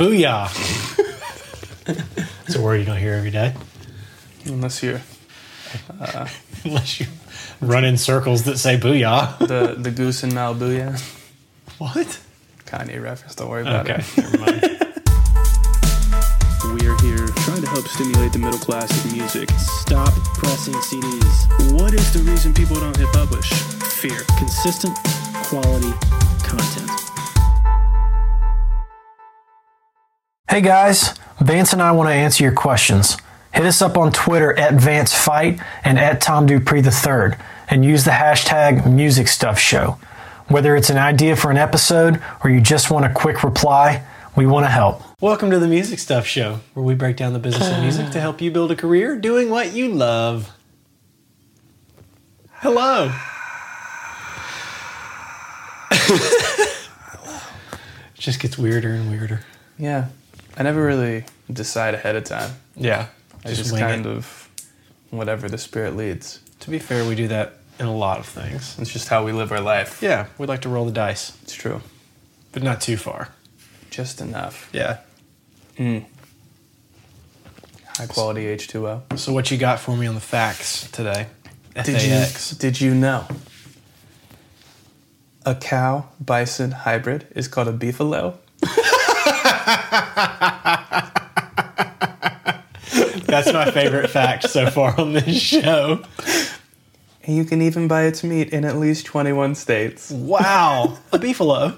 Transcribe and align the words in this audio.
Booyah. 0.00 0.48
It's 2.46 2.56
a 2.56 2.60
word 2.62 2.76
you 2.76 2.86
don't 2.86 2.96
hear 2.96 3.12
every 3.12 3.30
day. 3.30 3.54
Unless 4.46 4.82
you're 4.82 5.02
Unless 6.64 7.00
you 7.00 7.06
run 7.60 7.84
in 7.84 7.98
circles 7.98 8.44
that 8.44 8.56
say 8.56 8.78
booyah. 8.78 9.36
the, 9.46 9.74
the 9.78 9.90
goose 9.90 10.24
in 10.24 10.30
Malibu, 10.30 10.74
yeah. 10.74 10.96
What? 11.76 12.18
Kanye 12.64 13.02
reference, 13.02 13.34
don't 13.34 13.50
worry 13.50 13.60
about 13.60 13.90
Okay, 13.90 14.00
it. 14.02 14.16
never 14.16 14.38
mind. 14.38 14.62
We're 16.64 16.96
here 17.02 17.26
trying 17.44 17.60
to 17.60 17.68
help 17.68 17.86
stimulate 17.88 18.32
the 18.32 18.38
middle 18.38 18.58
class 18.58 18.88
with 19.04 19.12
music. 19.12 19.50
Stop 19.50 20.14
pressing 20.34 20.72
CDs. 20.74 21.78
What 21.78 21.92
is 21.92 22.10
the 22.14 22.20
reason 22.20 22.54
people 22.54 22.76
don't 22.76 22.96
hit 22.96 23.08
publish? 23.12 23.50
Fear. 24.00 24.20
Consistent, 24.38 24.96
quality 25.44 25.92
content. 26.42 26.90
Hey 30.50 30.62
guys, 30.62 31.14
Vance 31.38 31.72
and 31.72 31.80
I 31.80 31.92
want 31.92 32.08
to 32.08 32.12
answer 32.12 32.42
your 32.42 32.52
questions. 32.52 33.16
Hit 33.54 33.64
us 33.64 33.80
up 33.80 33.96
on 33.96 34.10
Twitter 34.10 34.52
at 34.58 34.74
VanceFite 34.74 35.64
and 35.84 35.96
at 35.96 36.20
Tom 36.20 36.46
Dupree 36.46 36.80
III 36.80 37.38
and 37.68 37.84
use 37.84 38.04
the 38.04 38.10
hashtag 38.10 38.82
MusicStuffShow. 38.82 39.96
Whether 40.48 40.74
it's 40.74 40.90
an 40.90 40.98
idea 40.98 41.36
for 41.36 41.52
an 41.52 41.56
episode 41.56 42.20
or 42.42 42.50
you 42.50 42.60
just 42.60 42.90
want 42.90 43.04
a 43.04 43.10
quick 43.10 43.44
reply, 43.44 44.04
we 44.34 44.44
want 44.44 44.66
to 44.66 44.70
help. 44.70 45.02
Welcome 45.20 45.52
to 45.52 45.60
the 45.60 45.68
Music 45.68 46.00
Stuff 46.00 46.26
Show, 46.26 46.58
where 46.74 46.84
we 46.84 46.96
break 46.96 47.16
down 47.16 47.32
the 47.32 47.38
business 47.38 47.70
of 47.70 47.78
music 47.78 48.10
to 48.10 48.20
help 48.20 48.40
you 48.40 48.50
build 48.50 48.72
a 48.72 48.76
career 48.76 49.14
doing 49.14 49.50
what 49.50 49.72
you 49.72 49.88
love. 49.88 50.50
Hello. 52.54 53.12
it 55.92 56.88
just 58.14 58.40
gets 58.40 58.58
weirder 58.58 58.90
and 58.90 59.08
weirder. 59.08 59.42
Yeah. 59.78 60.08
I 60.56 60.62
never 60.62 60.84
really 60.84 61.24
decide 61.52 61.94
ahead 61.94 62.16
of 62.16 62.24
time. 62.24 62.50
Yeah. 62.76 63.06
I 63.44 63.52
just, 63.54 63.72
wing 63.72 63.80
kind 63.80 64.06
it. 64.06 64.10
of, 64.10 64.48
whatever 65.10 65.48
the 65.48 65.58
spirit 65.58 65.96
leads. 65.96 66.40
To 66.60 66.70
be 66.70 66.78
fair, 66.78 67.04
we 67.08 67.14
do 67.14 67.28
that 67.28 67.54
in 67.78 67.86
a 67.86 67.96
lot 67.96 68.18
of 68.18 68.26
things. 68.26 68.76
It's 68.78 68.92
just 68.92 69.08
how 69.08 69.24
we 69.24 69.32
live 69.32 69.50
our 69.52 69.60
life. 69.60 70.02
Yeah, 70.02 70.26
we 70.36 70.46
like 70.46 70.60
to 70.62 70.68
roll 70.68 70.84
the 70.84 70.92
dice, 70.92 71.36
It's 71.42 71.54
true. 71.54 71.80
but 72.52 72.62
not 72.62 72.80
too 72.82 72.96
far. 72.98 73.28
Just 73.90 74.20
enough. 74.20 74.68
Yeah. 74.72 74.98
Hmm. 75.78 76.00
High 77.96 78.06
quality 78.06 78.42
H2O. 78.44 79.18
So, 79.18 79.32
what 79.32 79.50
you 79.50 79.56
got 79.58 79.80
for 79.80 79.96
me 79.96 80.06
on 80.06 80.14
the 80.14 80.20
facts 80.20 80.90
today? 80.90 81.26
Did 81.84 82.02
you, 82.02 82.56
did 82.58 82.80
you 82.80 82.94
know 82.94 83.26
a 85.46 85.54
cow 85.54 86.08
bison 86.20 86.70
hybrid 86.72 87.26
is 87.34 87.48
called 87.48 87.68
a 87.68 87.72
beefalo? 87.72 88.36
That's 93.26 93.52
my 93.52 93.70
favorite 93.70 94.10
fact 94.10 94.50
so 94.50 94.68
far 94.70 94.98
on 95.00 95.12
this 95.12 95.40
show. 95.40 96.02
You 97.26 97.44
can 97.44 97.62
even 97.62 97.86
buy 97.86 98.04
its 98.04 98.24
meat 98.24 98.50
in 98.50 98.64
at 98.64 98.76
least 98.76 99.06
21 99.06 99.54
states. 99.54 100.10
Wow, 100.10 100.98
a 101.12 101.18
beefalo. 101.18 101.76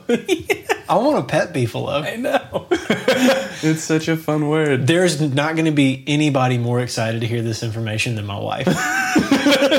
I 0.89 0.97
want 0.97 1.19
a 1.19 1.23
pet 1.23 1.53
beefalo. 1.53 2.03
I 2.03 2.17
know. 2.17 2.67
it's 2.71 3.83
such 3.83 4.09
a 4.09 4.17
fun 4.17 4.49
word. 4.49 4.87
There's 4.87 5.21
not 5.21 5.55
going 5.55 5.67
to 5.67 5.73
be 5.73 6.05
anybody 6.07 6.59
more 6.59 6.81
excited 6.81 7.21
to 7.23 7.27
hear 7.27 7.43
this 7.43 7.63
information 7.63 8.15
than 8.15 8.27
my 8.27 8.39
wife. 8.39 8.67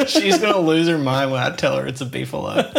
She's 0.09 0.38
going 0.38 0.53
to 0.53 0.59
lose 0.59 0.88
her 0.88 0.97
mind 0.97 1.31
when 1.31 1.41
I 1.41 1.55
tell 1.55 1.77
her 1.77 1.88
it's 1.88 2.02
a 2.02 2.05
beefalo. 2.05 2.71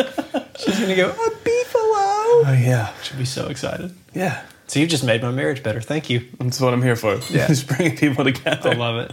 She's 0.58 0.76
going 0.76 0.90
to 0.90 0.96
go, 0.96 1.10
a 1.10 1.12
beefalo. 1.12 2.46
Oh, 2.46 2.58
yeah. 2.60 2.92
She'll 3.02 3.18
be 3.18 3.24
so 3.24 3.48
excited. 3.48 3.94
Yeah. 4.14 4.42
So 4.66 4.80
you 4.80 4.86
just 4.86 5.04
made 5.04 5.22
my 5.22 5.30
marriage 5.30 5.62
better. 5.62 5.80
Thank 5.80 6.10
you. 6.10 6.26
That's 6.38 6.60
what 6.60 6.72
I'm 6.72 6.82
here 6.82 6.96
for. 6.96 7.14
Yeah. 7.30 7.46
Just 7.48 7.66
bringing 7.68 7.96
people 7.96 8.24
together. 8.24 8.70
I 8.70 8.74
love 8.74 8.96
it. 8.98 9.12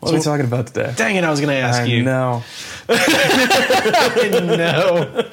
what 0.00 0.12
are 0.12 0.16
we 0.16 0.20
talking 0.20 0.46
about 0.46 0.66
today? 0.68 0.92
Dang 0.96 1.16
it, 1.16 1.24
I 1.24 1.30
was 1.30 1.40
going 1.40 1.50
to 1.50 1.56
ask 1.56 1.82
I 1.82 1.84
you. 1.86 2.02
know. 2.02 2.42
no. 4.56 5.28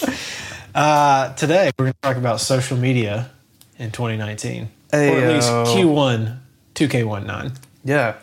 Uh, 0.73 1.33
today, 1.33 1.71
we're 1.77 1.85
going 1.85 1.93
to 1.93 1.99
talk 2.01 2.17
about 2.17 2.39
social 2.39 2.77
media 2.77 3.29
in 3.77 3.91
2019. 3.91 4.69
or 4.93 4.99
at 4.99 5.33
least 5.33 5.49
Q1 5.49 6.37
2K19. 6.75 7.57
Yeah. 7.83 8.15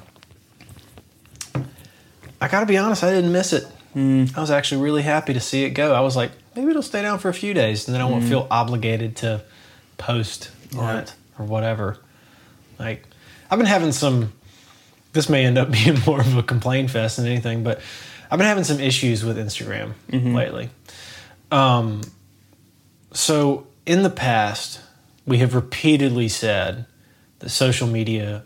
I 2.41 2.49
got 2.49 2.61
to 2.61 2.67
be 2.67 2.79
honest, 2.79 3.03
I 3.03 3.11
didn't 3.11 3.33
miss 3.33 3.53
it. 3.53 3.67
I 3.97 4.41
was 4.41 4.51
actually 4.51 4.83
really 4.83 5.03
happy 5.03 5.33
to 5.35 5.41
see 5.41 5.65
it 5.65 5.71
go. 5.71 5.95
I 5.95 6.01
was 6.01 6.17
like, 6.17 6.33
maybe 6.57 6.71
it'll 6.71 6.83
stay 6.83 7.03
down 7.03 7.19
for 7.21 7.29
a 7.29 7.35
few 7.35 7.55
days, 7.55 7.87
and 7.87 7.95
then 7.95 8.01
I 8.03 8.07
won't 8.07 8.25
feel 8.25 8.47
obligated 8.51 9.17
to 9.17 9.43
post 9.99 10.51
on 10.77 10.79
Right. 10.81 10.99
it 11.05 11.15
or 11.39 11.45
whatever. 11.47 11.99
Like, 12.79 13.07
I've 13.51 13.59
been 13.59 13.67
having 13.67 13.93
some 13.93 14.33
this 15.13 15.29
may 15.29 15.45
end 15.45 15.59
up 15.59 15.71
being 15.85 15.97
more 16.07 16.21
of 16.21 16.37
a 16.37 16.43
complaint 16.43 16.91
fest 16.91 17.19
than 17.19 17.27
anything, 17.27 17.63
but 17.63 17.81
I've 18.31 18.39
been 18.39 18.49
having 18.49 18.65
some 18.65 18.81
issues 18.81 19.25
with 19.25 19.37
Instagram 19.39 19.93
lately. 20.11 20.71
Um, 21.53 22.01
so 23.13 23.69
in 23.87 24.03
the 24.03 24.11
past, 24.11 24.81
we 25.25 25.39
have 25.39 25.55
repeatedly 25.55 26.27
said 26.29 26.87
that 27.39 27.51
social 27.51 27.87
media 27.87 28.43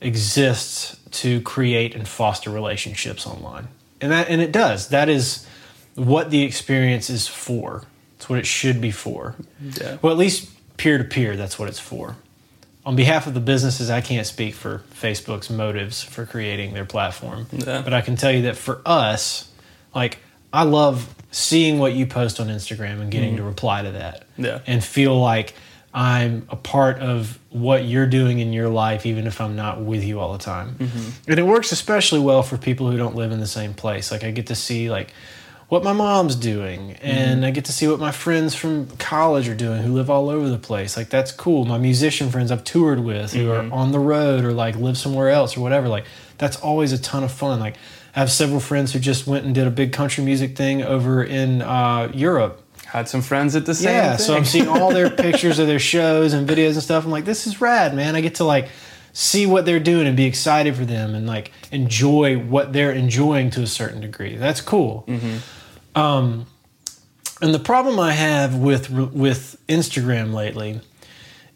exists 0.00 0.96
to 1.10 1.40
create 1.40 1.94
and 1.96 2.06
foster 2.06 2.50
relationships 2.50 3.26
online, 3.26 3.66
and 4.00 4.12
that 4.12 4.28
and 4.28 4.40
it 4.40 4.52
does. 4.52 4.88
That 4.88 5.08
is 5.08 5.46
what 5.94 6.30
the 6.30 6.42
experience 6.42 7.10
is 7.10 7.26
for. 7.26 7.84
It's 8.16 8.28
what 8.28 8.38
it 8.38 8.46
should 8.46 8.80
be 8.80 8.90
for. 8.90 9.34
Yeah. 9.60 9.98
Well, 10.00 10.12
at 10.12 10.18
least 10.18 10.50
peer 10.76 10.98
to 10.98 11.04
peer, 11.04 11.36
that's 11.36 11.58
what 11.58 11.68
it's 11.68 11.80
for. 11.80 12.16
On 12.84 12.94
behalf 12.94 13.26
of 13.26 13.34
the 13.34 13.40
businesses, 13.40 13.90
I 13.90 14.00
can't 14.00 14.26
speak 14.26 14.54
for 14.54 14.82
Facebook's 14.94 15.50
motives 15.50 16.02
for 16.02 16.24
creating 16.24 16.72
their 16.72 16.84
platform. 16.84 17.46
Yeah. 17.50 17.82
But 17.82 17.92
I 17.92 18.00
can 18.00 18.16
tell 18.16 18.30
you 18.30 18.42
that 18.42 18.56
for 18.56 18.80
us, 18.86 19.50
like, 19.94 20.18
I 20.52 20.62
love 20.62 21.12
seeing 21.32 21.78
what 21.78 21.94
you 21.94 22.06
post 22.06 22.38
on 22.38 22.46
Instagram 22.46 23.00
and 23.00 23.10
getting 23.10 23.30
mm-hmm. 23.30 23.38
to 23.38 23.42
reply 23.42 23.82
to 23.82 23.90
that. 23.90 24.24
Yeah. 24.38 24.60
And 24.66 24.84
feel 24.84 25.18
like 25.18 25.54
I'm 25.96 26.46
a 26.50 26.56
part 26.56 26.98
of 26.98 27.38
what 27.48 27.84
you're 27.84 28.06
doing 28.06 28.38
in 28.38 28.52
your 28.52 28.68
life, 28.68 29.06
even 29.06 29.26
if 29.26 29.40
I'm 29.40 29.56
not 29.56 29.80
with 29.80 30.04
you 30.04 30.20
all 30.20 30.34
the 30.34 30.38
time. 30.38 30.74
Mm-hmm. 30.74 31.30
And 31.30 31.40
it 31.40 31.42
works 31.42 31.72
especially 31.72 32.20
well 32.20 32.42
for 32.42 32.58
people 32.58 32.90
who 32.90 32.98
don't 32.98 33.16
live 33.16 33.32
in 33.32 33.40
the 33.40 33.46
same 33.46 33.72
place. 33.72 34.12
Like, 34.12 34.22
I 34.22 34.30
get 34.30 34.48
to 34.48 34.54
see, 34.54 34.90
like, 34.90 35.14
what 35.68 35.82
my 35.82 35.92
mom's 35.92 36.36
doing 36.36 36.92
and 37.02 37.38
mm-hmm. 37.38 37.44
I 37.44 37.50
get 37.50 37.64
to 37.64 37.72
see 37.72 37.88
what 37.88 37.98
my 37.98 38.12
friends 38.12 38.54
from 38.54 38.86
college 38.98 39.48
are 39.48 39.54
doing 39.54 39.82
who 39.82 39.92
live 39.94 40.08
all 40.08 40.28
over 40.30 40.48
the 40.48 40.58
place. 40.58 40.96
Like 40.96 41.08
that's 41.08 41.32
cool. 41.32 41.64
My 41.64 41.78
musician 41.78 42.30
friends 42.30 42.52
I've 42.52 42.62
toured 42.62 43.00
with 43.00 43.32
who 43.32 43.50
are 43.50 43.62
mm-hmm. 43.62 43.72
on 43.72 43.90
the 43.90 43.98
road 43.98 44.44
or 44.44 44.52
like 44.52 44.76
live 44.76 44.96
somewhere 44.96 45.28
else 45.28 45.56
or 45.56 45.60
whatever. 45.60 45.88
Like 45.88 46.04
that's 46.38 46.56
always 46.58 46.92
a 46.92 46.98
ton 46.98 47.24
of 47.24 47.32
fun. 47.32 47.58
Like 47.58 47.76
I 48.14 48.20
have 48.20 48.30
several 48.30 48.60
friends 48.60 48.92
who 48.92 49.00
just 49.00 49.26
went 49.26 49.44
and 49.44 49.54
did 49.54 49.66
a 49.66 49.70
big 49.70 49.92
country 49.92 50.22
music 50.22 50.56
thing 50.56 50.82
over 50.82 51.24
in 51.24 51.62
uh, 51.62 52.12
Europe. 52.14 52.62
Had 52.96 53.10
some 53.10 53.20
friends 53.20 53.54
at 53.56 53.66
the 53.66 53.74
same 53.74 53.92
Yeah, 53.92 54.16
thing. 54.16 54.24
so 54.24 54.34
I'm 54.34 54.46
seeing 54.46 54.68
all 54.68 54.90
their 54.90 55.10
pictures 55.26 55.58
of 55.58 55.66
their 55.66 55.78
shows 55.78 56.32
and 56.32 56.48
videos 56.48 56.72
and 56.72 56.82
stuff. 56.82 57.04
I'm 57.04 57.10
like, 57.10 57.26
this 57.26 57.46
is 57.46 57.60
rad, 57.60 57.94
man. 57.94 58.16
I 58.16 58.22
get 58.22 58.36
to 58.36 58.44
like 58.44 58.70
see 59.12 59.44
what 59.44 59.66
they're 59.66 59.78
doing 59.80 60.06
and 60.06 60.16
be 60.16 60.24
excited 60.24 60.74
for 60.76 60.86
them 60.86 61.14
and 61.14 61.26
like 61.26 61.52
enjoy 61.70 62.38
what 62.38 62.72
they're 62.72 62.92
enjoying 62.92 63.50
to 63.50 63.60
a 63.60 63.66
certain 63.66 64.00
degree. 64.00 64.36
That's 64.36 64.62
cool. 64.62 65.06
Um, 65.94 66.46
and 67.42 67.52
the 67.52 67.58
problem 67.58 68.00
I 68.00 68.12
have 68.12 68.54
with 68.56 68.88
with 68.90 69.60
Instagram 69.68 70.32
lately 70.32 70.80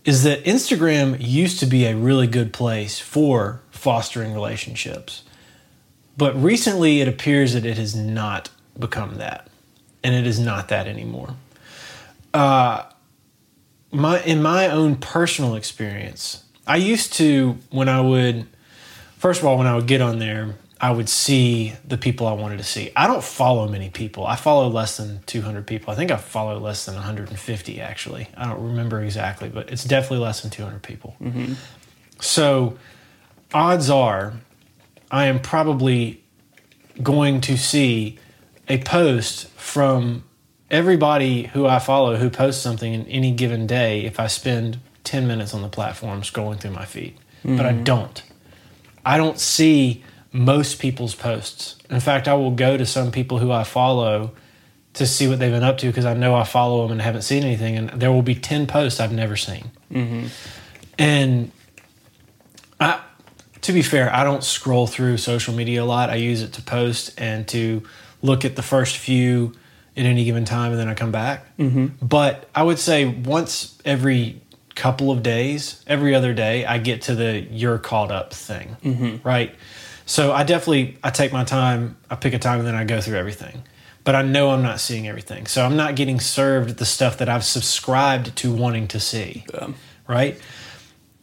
is 0.05 0.25
that 0.25 0.45
Instagram 0.45 1.17
used 1.21 1.59
to 1.61 1.67
be 1.67 1.87
a 1.87 1.97
really 1.97 2.27
good 2.27 2.53
place 2.53 2.99
for 2.99 3.63
fostering 3.71 4.35
relationships. 4.35 5.23
But 6.19 6.35
recently 6.37 7.01
it 7.01 7.09
appears 7.09 7.55
that 7.55 7.65
it 7.65 7.79
has 7.79 7.97
not 7.97 8.51
become 8.79 9.15
that. 9.17 9.47
And 10.03 10.15
it 10.15 10.27
is 10.27 10.39
not 10.39 10.69
that 10.69 10.87
anymore. 10.87 11.35
Uh, 12.33 12.85
my 13.93 14.23
in 14.23 14.43
my 14.43 14.69
own 14.69 14.97
personal 14.97 15.57
experience, 15.57 16.45
I 16.67 16.77
used 16.77 17.13
to 17.15 17.59
when 17.71 17.89
I 17.89 18.01
would 18.01 18.47
first 19.19 19.41
of 19.41 19.47
all 19.47 19.59
when 19.59 19.67
I 19.67 19.75
would 19.75 19.87
get 19.87 20.01
on 20.01 20.19
there, 20.19 20.55
I 20.81 20.93
would 20.93 21.09
see 21.09 21.75
the 21.87 21.99
people 21.99 22.27
I 22.27 22.33
wanted 22.33 22.59
to 22.59 22.65
see. 22.65 22.91
I 22.97 23.07
don't 23.07 23.23
follow 23.23 23.69
many 23.69 23.91
people. 23.91 24.27
I 24.27 24.37
follow 24.37 24.69
less 24.69 24.97
than 24.97 25.21
200 25.27 25.67
people. 25.67 25.93
I 25.93 25.97
think 25.97 26.11
I 26.11 26.17
follow 26.17 26.59
less 26.59 26.87
than 26.87 26.95
150 26.95 27.81
actually. 27.81 28.29
I 28.37 28.47
don't 28.47 28.63
remember 28.63 29.03
exactly, 29.03 29.49
but 29.49 29.71
it's 29.71 29.85
definitely 29.85 30.25
less 30.25 30.41
than 30.41 30.51
200 30.51 30.83
people. 30.83 31.17
So, 32.21 32.79
odds 33.53 33.91
are 33.91 34.35
I 35.11 35.27
am 35.27 35.41
probably 35.41 36.23
going 37.03 37.41
to 37.43 37.59
see 37.59 38.19
a 38.69 38.79
post 38.79 39.50
from 39.71 40.25
everybody 40.71 41.45
who 41.45 41.67
I 41.67 41.79
follow 41.79 42.17
who 42.17 42.29
posts 42.29 42.63
something 42.63 42.93
in 42.93 43.07
any 43.07 43.31
given 43.31 43.67
day 43.67 44.05
if 44.05 44.19
I 44.19 44.27
spend 44.27 44.79
10 45.05 45.27
minutes 45.27 45.55
on 45.55 45.63
the 45.63 45.69
platform 45.69 46.23
scrolling 46.23 46.61
through 46.61 46.73
my 46.73 46.85
feed. 46.85 47.17
But 47.45 47.67
I 47.67 47.73
mm-hmm. 47.73 47.85
don't. 47.85 48.23
I 49.05 49.17
don't 49.17 49.39
see 49.39 50.05
most 50.33 50.79
people's 50.79 51.15
posts. 51.15 51.77
In 51.89 52.01
fact, 52.01 52.29
I 52.29 52.35
will 52.35 52.51
go 52.51 52.77
to 52.77 52.85
some 52.85 53.11
people 53.11 53.39
who 53.39 53.51
I 53.51 53.65
follow 53.65 54.33
to 54.95 55.07
see 55.07 55.27
what 55.27 55.39
they've 55.39 55.53
been 55.53 55.63
up 55.63 55.79
to 55.79 55.87
because 55.87 56.05
I 56.05 56.15
know 56.15 56.35
I 56.35 56.45
follow 56.45 56.83
them 56.83 56.93
and 56.93 57.01
haven't 57.01 57.23
seen 57.23 57.45
anything. 57.45 57.77
And 57.77 57.89
there 58.01 58.13
will 58.13 58.23
be 58.23 58.35
10 58.35 58.67
posts 58.67 59.01
I've 59.01 59.13
never 59.13 59.37
seen. 59.37 59.71
Mm-hmm. 59.91 60.27
And 60.99 61.53
I, 62.79 63.01
to 63.63 63.73
be 63.73 63.83
fair, 63.83 64.15
I 64.15 64.25
don't 64.25 64.45
scroll 64.45 64.87
through 64.87 65.17
social 65.17 65.55
media 65.55 65.83
a 65.83 65.87
lot. 65.87 66.11
I 66.11 66.17
use 66.17 66.43
it 66.43 66.53
to 66.55 66.63
post 66.63 67.19
and 67.19 67.49
to 67.49 67.83
look 68.21 68.45
at 68.45 68.57
the 68.57 68.63
first 68.63 68.99
few 68.99 69.55
at 69.97 70.07
any 70.07 70.25
given 70.25 70.45
time, 70.45 70.73
and 70.73 70.81
then 70.81 70.89
I 70.89 70.95
come 70.95 71.13
back. 71.13 71.57
Mm-hmm. 71.57 72.05
But 72.05 72.49
I 72.55 72.63
would 72.63 72.79
say 72.79 73.07
once 73.07 73.79
every 73.85 74.41
couple 74.75 75.11
of 75.11 75.23
days, 75.23 75.85
every 75.87 76.15
other 76.15 76.33
day, 76.33 76.65
I 76.65 76.79
get 76.79 77.03
to 77.03 77.15
the 77.15 77.41
"you're 77.51 77.79
caught 77.79 78.11
up" 78.11 78.33
thing, 78.33 79.21
right? 79.25 79.55
So 80.07 80.33
I 80.33 80.45
definitely 80.45 80.99
I 81.03 81.11
take 81.11 81.33
my 81.33 81.45
time. 81.45 81.97
I 82.09 82.17
pick 82.17 82.35
a 82.35 82.39
time, 82.39 82.59
and 82.59 82.67
then 82.67 82.75
I 82.75 82.85
go 82.85 83.01
through 83.01 83.19
everything. 83.19 83.63
But 84.03 84.15
I 84.15 84.23
know 84.23 84.51
I'm 84.51 84.63
not 84.63 84.81
seeing 84.81 85.07
everything, 85.07 85.47
so 85.47 85.65
I'm 85.65 85.77
not 85.77 85.95
getting 85.95 86.21
served 86.21 86.79
the 86.79 86.87
stuff 86.87 87.19
that 87.19 87.29
I've 87.29 87.45
subscribed 87.45 88.35
to 88.37 88.53
wanting 88.53 88.89
to 88.89 88.99
see, 88.99 89.45
right? 90.09 90.41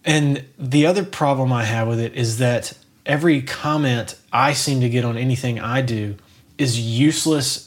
And 0.05 0.45
the 0.57 0.85
other 0.85 1.03
problem 1.03 1.51
I 1.51 1.63
have 1.65 1.87
with 1.87 1.99
it 1.99 2.13
is 2.13 2.37
that 2.37 2.73
every 3.05 3.41
comment 3.41 4.15
I 4.31 4.53
seem 4.53 4.81
to 4.81 4.89
get 4.89 5.03
on 5.03 5.17
anything 5.17 5.59
I 5.59 5.81
do 5.81 6.15
is 6.57 6.79
useless, 6.79 7.66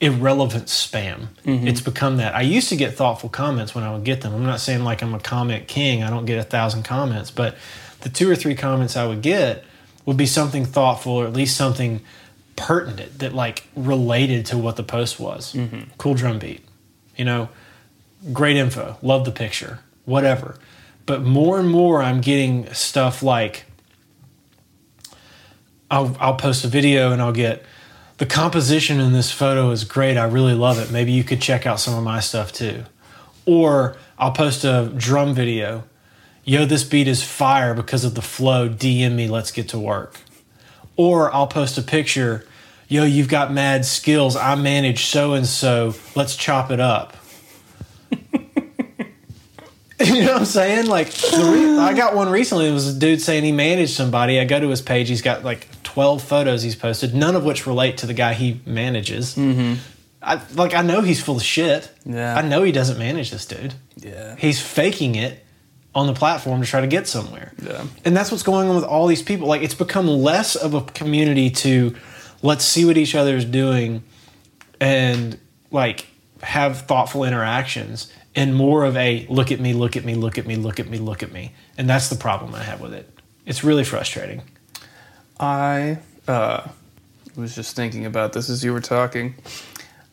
irrelevant 0.00 0.66
spam. 0.66 1.28
Mm-hmm. 1.44 1.66
It's 1.66 1.80
become 1.80 2.18
that. 2.18 2.34
I 2.34 2.42
used 2.42 2.68
to 2.68 2.76
get 2.76 2.94
thoughtful 2.94 3.28
comments 3.28 3.74
when 3.74 3.84
I 3.84 3.92
would 3.92 4.04
get 4.04 4.20
them. 4.20 4.34
I'm 4.34 4.46
not 4.46 4.60
saying 4.60 4.84
like 4.84 5.02
I'm 5.02 5.14
a 5.14 5.20
comment 5.20 5.66
king, 5.66 6.02
I 6.02 6.10
don't 6.10 6.24
get 6.24 6.38
a 6.38 6.44
thousand 6.44 6.84
comments, 6.84 7.30
but 7.30 7.56
the 8.02 8.08
two 8.08 8.30
or 8.30 8.36
three 8.36 8.54
comments 8.54 8.96
I 8.96 9.06
would 9.06 9.22
get 9.22 9.64
would 10.06 10.16
be 10.16 10.26
something 10.26 10.64
thoughtful 10.64 11.12
or 11.12 11.26
at 11.26 11.32
least 11.32 11.56
something 11.56 12.00
pertinent 12.56 13.18
that 13.18 13.34
like 13.34 13.64
related 13.74 14.46
to 14.46 14.58
what 14.58 14.76
the 14.76 14.82
post 14.82 15.18
was. 15.18 15.52
Mm-hmm. 15.52 15.90
Cool 15.98 16.14
drum 16.14 16.38
beat, 16.38 16.64
you 17.16 17.24
know, 17.24 17.48
great 18.32 18.56
info, 18.56 18.98
love 19.02 19.24
the 19.24 19.32
picture, 19.32 19.80
whatever. 20.04 20.56
But 21.06 21.22
more 21.22 21.58
and 21.58 21.68
more, 21.68 22.02
I'm 22.02 22.20
getting 22.20 22.72
stuff 22.72 23.22
like 23.22 23.64
I'll, 25.90 26.16
I'll 26.20 26.36
post 26.36 26.64
a 26.64 26.68
video 26.68 27.12
and 27.12 27.22
I'll 27.22 27.32
get 27.32 27.64
the 28.18 28.26
composition 28.26 29.00
in 29.00 29.12
this 29.12 29.30
photo 29.30 29.70
is 29.70 29.84
great. 29.84 30.16
I 30.16 30.24
really 30.24 30.54
love 30.54 30.78
it. 30.78 30.90
Maybe 30.90 31.12
you 31.12 31.24
could 31.24 31.40
check 31.40 31.66
out 31.66 31.80
some 31.80 31.94
of 31.94 32.02
my 32.02 32.20
stuff 32.20 32.52
too. 32.52 32.84
Or 33.46 33.96
I'll 34.18 34.32
post 34.32 34.64
a 34.64 34.92
drum 34.96 35.34
video. 35.34 35.84
Yo, 36.44 36.66
this 36.66 36.82
beat 36.82 37.06
is 37.06 37.22
fire 37.22 37.74
because 37.74 38.04
of 38.04 38.14
the 38.14 38.22
flow. 38.22 38.68
DM 38.68 39.14
me, 39.14 39.28
let's 39.28 39.52
get 39.52 39.68
to 39.68 39.78
work. 39.78 40.16
Or 40.96 41.32
I'll 41.32 41.46
post 41.46 41.78
a 41.78 41.82
picture. 41.82 42.44
Yo, 42.88 43.04
you've 43.04 43.28
got 43.28 43.52
mad 43.52 43.84
skills. 43.84 44.34
I 44.34 44.56
manage 44.56 45.04
so 45.04 45.34
and 45.34 45.46
so. 45.46 45.94
Let's 46.16 46.34
chop 46.34 46.72
it 46.72 46.80
up. 46.80 47.16
you 50.00 50.22
know 50.22 50.32
what 50.32 50.40
I'm 50.40 50.44
saying? 50.44 50.86
Like, 50.86 51.08
re- 51.34 51.78
I 51.78 51.92
got 51.94 52.16
one 52.16 52.30
recently. 52.30 52.68
It 52.68 52.72
was 52.72 52.96
a 52.96 52.98
dude 52.98 53.20
saying 53.20 53.44
he 53.44 53.52
managed 53.52 53.92
somebody. 53.92 54.40
I 54.40 54.44
go 54.44 54.58
to 54.58 54.68
his 54.68 54.82
page. 54.82 55.08
He's 55.08 55.22
got 55.22 55.44
like 55.44 55.68
12 55.88 56.22
photos 56.22 56.62
he's 56.62 56.76
posted, 56.76 57.14
none 57.14 57.34
of 57.34 57.44
which 57.44 57.66
relate 57.66 57.96
to 57.96 58.06
the 58.06 58.12
guy 58.12 58.34
he 58.34 58.60
manages. 58.66 59.34
Mm-hmm. 59.34 59.80
I, 60.20 60.38
like, 60.54 60.74
I 60.74 60.82
know 60.82 61.00
he's 61.00 61.22
full 61.22 61.36
of 61.36 61.42
shit. 61.42 61.90
Yeah. 62.04 62.36
I 62.36 62.42
know 62.42 62.62
he 62.62 62.72
doesn't 62.72 62.98
manage 62.98 63.30
this 63.30 63.46
dude. 63.46 63.72
Yeah. 63.96 64.36
He's 64.36 64.60
faking 64.60 65.14
it 65.14 65.42
on 65.94 66.06
the 66.06 66.12
platform 66.12 66.60
to 66.60 66.66
try 66.66 66.82
to 66.82 66.86
get 66.86 67.06
somewhere. 67.08 67.54
Yeah. 67.62 67.86
And 68.04 68.14
that's 68.14 68.30
what's 68.30 68.42
going 68.42 68.68
on 68.68 68.74
with 68.74 68.84
all 68.84 69.06
these 69.06 69.22
people. 69.22 69.48
Like, 69.48 69.62
it's 69.62 69.74
become 69.74 70.06
less 70.06 70.56
of 70.56 70.74
a 70.74 70.82
community 70.82 71.48
to 71.50 71.96
let's 72.42 72.66
see 72.66 72.84
what 72.84 72.98
each 72.98 73.14
other 73.14 73.34
is 73.34 73.46
doing 73.46 74.02
and 74.78 75.38
like 75.70 76.06
have 76.42 76.82
thoughtful 76.82 77.24
interactions 77.24 78.12
and 78.34 78.54
more 78.54 78.84
of 78.84 78.94
a 78.98 79.26
look 79.30 79.50
at 79.50 79.58
me, 79.58 79.72
look 79.72 79.96
at 79.96 80.04
me, 80.04 80.16
look 80.16 80.36
at 80.36 80.46
me, 80.46 80.56
look 80.56 80.78
at 80.78 80.88
me, 80.90 80.98
look 80.98 81.22
at 81.22 81.32
me. 81.32 81.54
And 81.78 81.88
that's 81.88 82.10
the 82.10 82.16
problem 82.16 82.54
I 82.54 82.62
have 82.62 82.82
with 82.82 82.92
it. 82.92 83.08
It's 83.46 83.64
really 83.64 83.84
frustrating. 83.84 84.42
I 85.40 85.98
uh, 86.26 86.68
was 87.36 87.54
just 87.54 87.76
thinking 87.76 88.06
about 88.06 88.32
this 88.32 88.48
as 88.50 88.64
you 88.64 88.72
were 88.72 88.80
talking. 88.80 89.34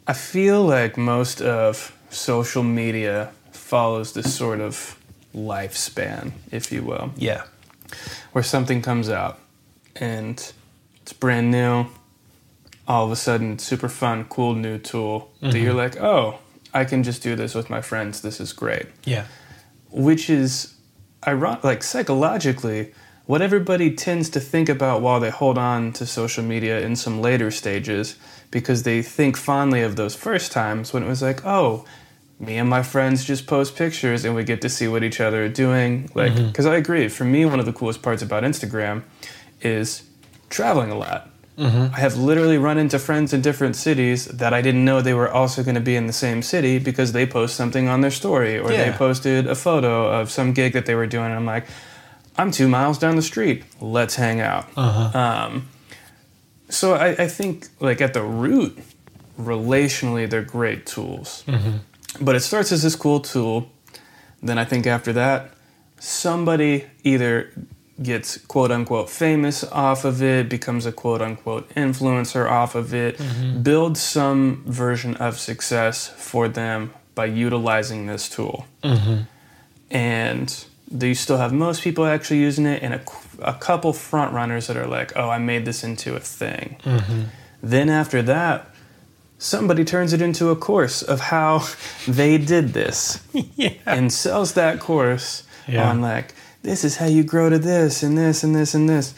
I 0.07 0.13
feel 0.13 0.63
like 0.63 0.98
most 0.98 1.42
of 1.42 1.95
social 2.10 2.63
media 2.63 3.31
follows 3.51 4.13
this 4.13 4.33
sort 4.36 4.60
of 4.62 4.98
lifespan, 5.36 6.31
if 6.51 6.72
you 6.72 6.83
will, 6.83 7.12
Yeah. 7.18 7.44
where 8.31 8.44
something 8.44 8.81
comes 8.81 9.10
out 9.10 9.39
and 9.95 10.39
it's 11.01 11.13
brand 11.13 11.51
new. 11.51 11.88
All 12.88 13.06
of 13.06 13.12
a 13.12 13.16
sudden, 13.16 13.57
super 13.57 13.89
fun, 13.89 14.25
cool 14.25 14.54
new 14.54 14.77
tool 14.77 15.31
that 15.42 15.57
you're 15.57 15.74
like, 15.74 15.98
oh, 16.00 16.38
I 16.72 16.86
can 16.86 17.01
just 17.01 17.24
do 17.24 17.36
this 17.36 17.56
with 17.56 17.68
my 17.68 17.81
friends. 17.81 18.22
This 18.22 18.39
is 18.39 18.54
great 18.54 18.86
Yeah. 19.06 19.25
which 19.89 20.30
is 20.30 20.75
ironic, 21.27 21.63
like 21.63 21.81
psychologically, 21.81 22.94
what 23.25 23.42
everybody 23.42 23.94
tends 23.95 24.30
to 24.30 24.39
think 24.39 24.69
about 24.69 25.01
while 25.01 25.19
they 25.19 25.31
hold 25.31 25.57
on 25.57 25.92
to 25.94 26.06
social 26.06 26.44
media 26.44 26.81
in 26.81 26.95
some 26.95 27.22
later 27.22 27.50
stages, 27.50 28.18
because 28.51 28.83
they 28.83 29.01
think 29.01 29.36
fondly 29.36 29.81
of 29.81 29.95
those 29.95 30.16
first 30.16 30.51
times 30.51 30.94
when 30.94 31.04
it 31.04 31.07
was 31.07 31.22
like, 31.22 31.45
oh, 31.45 31.86
me 32.39 32.57
and 32.57 32.69
my 32.69 32.83
friends 32.83 33.25
just 33.25 33.48
post 33.48 33.75
pictures 33.75 34.25
and 34.25 34.36
we 34.36 34.44
get 34.44 34.62
to 34.62 34.69
see 34.69 34.88
what 34.88 35.04
each 35.04 35.19
other 35.19 35.45
are 35.45 35.50
doing. 35.50 36.10
Like, 36.13 36.33
mm-hmm. 36.33 36.48
because 36.48 36.66
I 36.66 36.75
agree, 36.75 37.07
for 37.07 37.24
me, 37.24 37.45
one 37.45 37.60
of 37.60 37.66
the 37.66 37.74
coolest 37.74 38.01
parts 38.01 38.22
about 38.22 38.44
Instagram 38.44 39.04
is 39.62 40.04
traveling 40.50 40.92
a 40.92 40.98
lot. 40.98 41.30
Mm-hmm. 41.57 41.95
I 41.95 42.00
have 42.00 42.18
literally 42.18 42.57
run 42.57 42.77
into 42.77 43.00
friends 43.00 43.33
in 43.33 43.42
different 43.42 43.77
cities 43.77 44.25
that 44.25 44.54
I 44.54 44.62
didn't 44.62 44.83
know 44.83 45.01
they 45.01 45.13
were 45.13 45.31
also 45.31 45.63
going 45.63 45.75
to 45.75 45.81
be 45.81 45.95
in 45.95 46.06
the 46.06 46.13
same 46.13 46.42
city 46.42 46.80
because 46.80 47.13
they 47.13 47.25
post 47.25 47.56
something 47.56 47.88
on 47.88 48.01
their 48.01 48.12
story 48.12 48.60
or 48.60 48.68
they 48.68 48.92
posted 48.92 49.48
a 49.48 49.56
photo 49.56 50.12
of 50.12 50.30
some 50.30 50.51
gig 50.51 50.74
that 50.74 50.86
they 50.86 50.95
were 50.95 51.07
doing. 51.07 51.27
And 51.27 51.36
I'm 51.36 51.45
like, 51.45 51.66
I'm 52.37 52.51
two 52.51 52.67
miles 52.67 52.97
down 52.97 53.15
the 53.15 53.21
street. 53.21 53.63
Let's 53.79 54.15
hang 54.15 54.41
out. 54.41 54.67
Uh-huh. 54.75 55.17
Um, 55.17 55.69
so 56.69 56.93
I, 56.93 57.10
I 57.10 57.27
think, 57.27 57.67
like, 57.79 58.01
at 58.01 58.13
the 58.13 58.24
root, 58.24 58.77
relationally, 59.39 60.29
they're 60.29 60.41
great 60.41 60.86
tools. 60.86 61.43
Mm-hmm. 61.48 61.77
But 62.24 62.36
it 62.36 62.41
starts 62.41 62.71
as 62.71 62.83
this 62.83 62.95
cool 62.95 63.19
tool. 63.19 63.69
Then 64.41 64.57
I 64.57 64.65
think 64.65 64.86
after 64.88 65.13
that, 65.13 65.51
somebody 66.00 66.86
either 67.03 67.51
gets 68.01 68.38
quote 68.38 68.71
unquote 68.71 69.10
famous 69.10 69.63
off 69.63 70.03
of 70.03 70.21
it, 70.21 70.50
becomes 70.50 70.86
a 70.86 70.91
quote 70.91 71.21
unquote 71.21 71.69
influencer 71.69 72.50
off 72.50 72.75
of 72.75 72.93
it, 72.93 73.17
mm-hmm. 73.17 73.62
builds 73.62 74.01
some 74.01 74.63
version 74.67 75.15
of 75.15 75.39
success 75.39 76.07
for 76.07 76.48
them 76.48 76.93
by 77.15 77.25
utilizing 77.25 78.07
this 78.07 78.27
tool. 78.29 78.65
Mm-hmm. 78.83 79.21
And 79.89 80.50
do 80.50 80.75
you 80.92 81.15
still 81.15 81.38
have 81.38 81.51
most 81.51 81.82
people 81.82 82.06
actually 82.06 82.39
using 82.39 82.65
it, 82.65 82.84
and 82.84 82.94
a, 82.94 83.01
a 83.39 83.54
couple 83.54 83.94
front 83.94 84.34
runners 84.34 84.68
that 84.68 84.77
are 84.77 84.88
like, 84.88 85.13
oh, 85.15 85.30
I 85.30 85.38
made 85.38 85.65
this 85.65 85.84
into 85.84 86.15
a 86.15 86.20
thing. 86.20 86.77
Mm-hmm. 86.84 87.24
Then 87.63 87.89
after 87.89 88.22
that, 88.24 88.70
somebody 89.38 89.84
turns 89.84 90.13
it 90.13 90.22
into 90.22 90.50
a 90.50 90.56
course 90.56 91.01
of 91.01 91.20
how 91.20 91.68
they 92.08 92.38
did 92.38 92.70
this 92.74 93.24
and 93.86 94.12
sells 94.12 94.54
that 94.54 94.80
course 94.80 95.44
Yeah. 95.68 95.89
on 95.89 96.01
like 96.01 96.34
this 96.62 96.84
is 96.84 96.98
how 96.98 97.06
you 97.06 97.24
grow 97.24 97.50
to 97.50 97.60
this 97.60 98.04
and 98.04 98.18
this 98.18 98.44
and 98.44 98.56
this 98.56 98.74
and 98.74 98.88
this. 98.89 99.13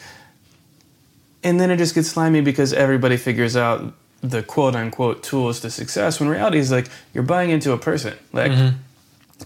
And 1.42 1.60
then 1.60 1.70
it 1.70 1.76
just 1.76 1.94
gets 1.94 2.08
slimy 2.08 2.40
because 2.40 2.72
everybody 2.72 3.16
figures 3.16 3.56
out 3.56 3.94
the 4.22 4.42
quote 4.42 4.74
unquote 4.74 5.22
tools 5.22 5.60
to 5.60 5.70
success 5.70 6.20
when 6.20 6.28
reality 6.28 6.58
is 6.58 6.70
like 6.70 6.88
you're 7.14 7.22
buying 7.22 7.50
into 7.50 7.72
a 7.72 7.78
person. 7.78 8.14
Like 8.32 8.52
mm-hmm. 8.52 8.76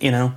you 0.00 0.10
know 0.10 0.34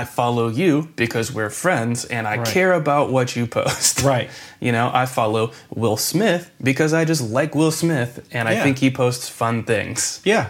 i 0.00 0.04
follow 0.04 0.46
you 0.60 0.72
because 0.96 1.26
we're 1.36 1.50
friends 1.64 2.04
and 2.14 2.26
i 2.26 2.36
Right. 2.36 2.46
care 2.56 2.72
about 2.82 3.10
what 3.16 3.28
you 3.36 3.46
post 3.46 4.02
Right. 4.12 4.28
you 4.60 4.72
know 4.76 4.90
i 5.02 5.04
follow 5.18 5.52
will 5.82 5.96
smith 5.96 6.50
because 6.70 6.92
i 7.00 7.04
just 7.12 7.22
like 7.38 7.54
will 7.54 7.70
smith 7.82 8.12
and 8.36 8.48
i 8.48 8.54
think 8.62 8.78
he 8.78 8.90
posts 8.90 9.28
fun 9.28 9.64
things 9.64 10.20
Yeah. 10.24 10.44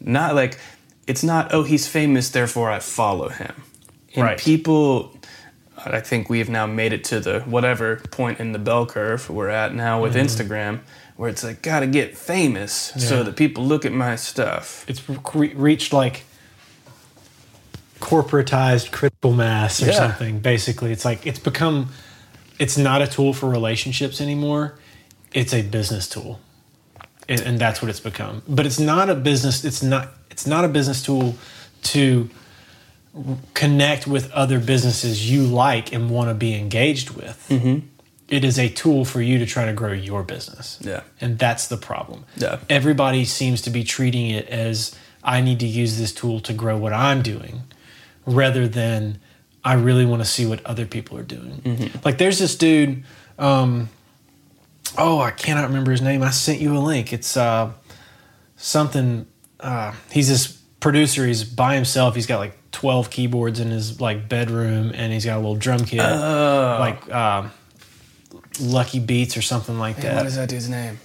not 0.00 0.34
like 0.34 0.58
it's 1.06 1.24
not 1.32 1.52
oh 1.54 1.62
he's 1.64 1.86
famous 1.88 2.30
therefore 2.30 2.68
i 2.70 2.80
follow 2.80 3.28
him 3.28 3.54
and 4.14 4.24
Right. 4.24 4.38
people 4.38 5.16
I 5.84 6.00
think 6.00 6.30
we've 6.30 6.48
now 6.48 6.66
made 6.66 6.92
it 6.92 7.02
to 7.10 7.18
the 7.18 7.40
whatever 7.40 7.96
point 8.12 8.38
in 8.38 8.52
the 8.52 8.58
bell 8.68 8.86
curve 8.86 9.28
we're 9.28 9.48
at 9.62 9.74
now 9.74 10.00
with 10.00 10.14
mm-hmm. 10.14 10.26
Instagram, 10.26 10.80
where 11.16 11.28
it's 11.28 11.42
like 11.42 11.60
gotta 11.62 11.88
get 11.88 12.16
famous 12.16 12.72
so 13.08 13.24
that 13.24 13.34
people 13.36 13.64
look 13.66 13.84
at 13.84 13.92
my 13.92 14.14
stuff. 14.16 14.84
It's 14.86 15.02
re- 15.34 15.54
reached 15.54 15.92
like 15.92 16.22
corporatized 18.02 18.90
critical 18.90 19.32
mass 19.32 19.80
or 19.82 19.86
Yeah. 19.86 19.92
something. 19.92 20.40
Basically, 20.40 20.90
it's 20.92 21.04
like 21.04 21.26
it's 21.26 21.38
become. 21.38 21.88
It's 22.58 22.76
not 22.76 23.00
a 23.00 23.06
tool 23.06 23.32
for 23.32 23.48
relationships 23.48 24.20
anymore. 24.20 24.74
It's 25.32 25.54
a 25.54 25.62
business 25.62 26.08
tool, 26.08 26.38
and, 27.28 27.40
and 27.40 27.58
that's 27.58 27.80
what 27.80 27.88
it's 27.88 28.00
become. 28.00 28.42
But 28.48 28.66
it's 28.66 28.78
not 28.80 29.08
a 29.08 29.14
business. 29.14 29.64
It's 29.64 29.82
not. 29.82 30.08
It's 30.30 30.46
not 30.46 30.64
a 30.64 30.68
business 30.68 31.02
tool 31.02 31.36
to 31.94 32.28
connect 33.54 34.06
with 34.06 34.30
other 34.32 34.58
businesses 34.58 35.30
you 35.30 35.42
like 35.44 35.92
and 35.92 36.10
want 36.10 36.28
to 36.30 36.34
be 36.34 36.54
engaged 36.54 37.10
with. 37.10 37.46
Mm-hmm. 37.50 37.86
It 38.28 38.44
is 38.44 38.58
a 38.58 38.68
tool 38.70 39.04
for 39.04 39.20
you 39.20 39.38
to 39.38 39.44
try 39.46 39.66
to 39.66 39.74
grow 39.74 39.92
your 39.92 40.22
business. 40.22 40.78
Yeah. 40.80 41.02
And 41.20 41.38
that's 41.38 41.66
the 41.68 41.76
problem. 41.76 42.24
Yeah. 42.36 42.60
Everybody 42.70 43.26
seems 43.26 43.60
to 43.62 43.70
be 43.70 43.84
treating 43.84 44.30
it 44.30 44.48
as 44.48 44.96
I 45.22 45.42
need 45.42 45.60
to 45.60 45.66
use 45.66 45.98
this 45.98 46.12
tool 46.14 46.40
to 46.40 46.54
grow 46.54 46.78
what 46.78 46.94
I'm 46.94 47.20
doing 47.20 47.62
rather 48.26 48.68
than 48.68 49.20
I 49.64 49.74
really 49.74 50.04
want 50.04 50.22
to 50.22 50.28
see 50.28 50.46
what 50.46 50.64
other 50.66 50.86
people 50.86 51.16
are 51.18 51.22
doing. 51.22 51.90
Like 52.04 52.18
there's 52.18 52.38
this 52.38 52.56
dude, 52.56 53.04
um, 53.38 53.88
oh, 54.98 55.20
I 55.20 55.30
cannot 55.30 55.68
remember 55.68 55.90
his 55.90 56.02
name. 56.02 56.22
I 56.22 56.30
sent 56.30 56.60
you 56.60 56.76
a 56.76 56.80
link. 56.80 57.12
It's 57.12 57.36
uh, 57.36 57.72
something, 58.56 59.26
uh, 59.60 59.92
he's 60.10 60.28
this 60.28 60.48
producer. 60.80 61.26
He's 61.26 61.44
by 61.44 61.74
himself. 61.74 62.14
He's 62.14 62.26
got 62.26 62.38
like 62.38 62.56
12 62.72 63.10
keyboards 63.10 63.60
in 63.60 63.70
his 63.70 64.00
like 64.00 64.28
bedroom 64.28 64.92
and 64.94 65.12
he's 65.12 65.24
got 65.24 65.36
a 65.36 65.40
little 65.40 65.54
drum 65.56 65.84
kit. 65.84 66.00
Like, 66.00 67.12
um, 67.12 67.52
Lucky 68.60 68.98
Beats 69.00 69.36
or 69.36 69.42
something 69.42 69.78
like 69.78 69.96
that 69.98 70.16
What 70.16 70.26
is 70.26 70.36
that 70.36 70.48
dude's 70.48 70.68
name? 70.68 70.98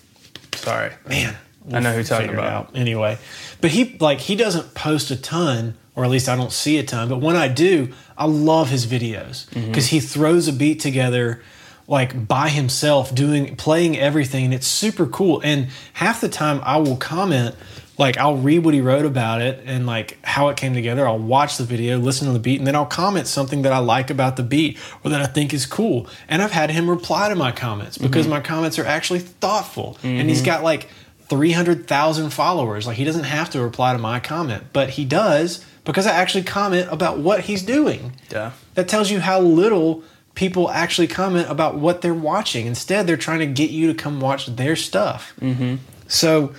Sorry. 0.56 0.92
man 1.08 1.38
I 1.72 1.80
know 1.80 1.92
who 1.92 1.96
you're 1.98 2.04
talking 2.04 2.30
about. 2.30 2.52
out. 2.52 2.76
anyway 2.76 3.18
but 3.62 3.72
he 3.72 3.98
like 4.00 4.20
he 4.20 4.36
doesn't 4.36 4.74
post 4.74 5.12
a 5.12 5.16
ton 5.16 5.76
or 5.98 6.06
at 6.06 6.10
least 6.10 6.30
i 6.30 6.36
don't 6.38 6.54
see 6.54 6.78
a 6.78 6.84
ton 6.84 7.10
but 7.10 7.20
when 7.20 7.36
i 7.36 7.50
do 7.50 7.92
i 8.18 8.26
love 8.26 8.70
his 8.70 8.86
videos 8.86 9.46
Mm-hmm. 9.50 9.68
because 9.68 9.88
he 9.88 10.00
throws 10.00 10.48
a 10.48 10.54
beat 10.54 10.80
together 10.80 11.42
like 11.90 12.28
by 12.28 12.48
himself 12.50 13.14
doing 13.14 13.56
playing 13.58 13.98
everything 13.98 14.46
and 14.46 14.54
it's 14.54 14.68
super 14.68 15.06
cool 15.06 15.42
and 15.44 15.68
half 15.94 16.22
the 16.22 16.30
time 16.30 16.62
i 16.64 16.78
will 16.78 16.98
comment 16.98 17.56
like 17.98 18.18
i'll 18.18 18.36
read 18.38 18.60
what 18.66 18.74
he 18.74 18.82
wrote 18.82 19.06
about 19.06 19.42
it 19.42 19.64
and 19.66 19.86
like 19.88 20.18
how 20.24 20.50
it 20.50 20.58
came 20.58 20.74
together 20.74 21.08
i'll 21.08 21.18
watch 21.18 21.58
the 21.58 21.64
video 21.64 21.98
listen 21.98 22.28
to 22.28 22.34
the 22.34 22.40
beat 22.40 22.60
and 22.60 22.68
then 22.68 22.76
i'll 22.76 22.86
comment 22.86 23.26
something 23.26 23.62
that 23.64 23.72
i 23.74 23.78
like 23.80 24.10
about 24.10 24.36
the 24.36 24.44
beat 24.44 24.78
or 25.04 25.10
that 25.10 25.22
i 25.22 25.26
think 25.26 25.54
is 25.54 25.66
cool 25.66 26.06
and 26.28 26.42
i've 26.42 26.52
had 26.52 26.70
him 26.70 26.90
reply 26.90 27.30
to 27.30 27.36
my 27.36 27.52
comments 27.52 27.98
because 27.98 28.26
Mm-hmm. 28.26 28.34
my 28.36 28.42
comments 28.42 28.78
are 28.78 28.86
actually 28.86 29.20
thoughtful 29.20 29.98
and 30.04 30.30
he's 30.30 30.42
got 30.44 30.64
like 30.64 30.88
300,000 31.30 32.30
followers. 32.32 32.88
Like 32.88 32.98
he 32.98 33.04
doesn't 33.04 33.26
have 33.26 33.50
to 33.52 33.62
reply 33.62 33.94
to 33.94 34.00
my 34.00 34.20
comment, 34.20 34.64
but 34.74 34.92
he 34.92 35.06
does 35.06 35.64
because 35.88 36.06
I 36.06 36.12
actually 36.12 36.44
comment 36.44 36.90
about 36.92 37.18
what 37.18 37.40
he's 37.40 37.64
doing. 37.64 38.12
Yeah. 38.30 38.52
That 38.74 38.90
tells 38.90 39.10
you 39.10 39.22
how 39.22 39.40
little 39.40 40.04
people 40.36 40.70
actually 40.70 41.08
comment 41.08 41.50
about 41.50 41.78
what 41.78 42.02
they're 42.02 42.14
watching. 42.14 42.68
Instead, 42.68 43.08
they're 43.08 43.16
trying 43.16 43.40
to 43.40 43.46
get 43.46 43.70
you 43.70 43.88
to 43.88 43.94
come 43.94 44.20
watch 44.20 44.48
their 44.48 44.76
stuff. 44.76 45.34
Mm-hmm. 45.40 45.76
So, 46.10 46.54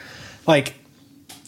like, 0.47 0.75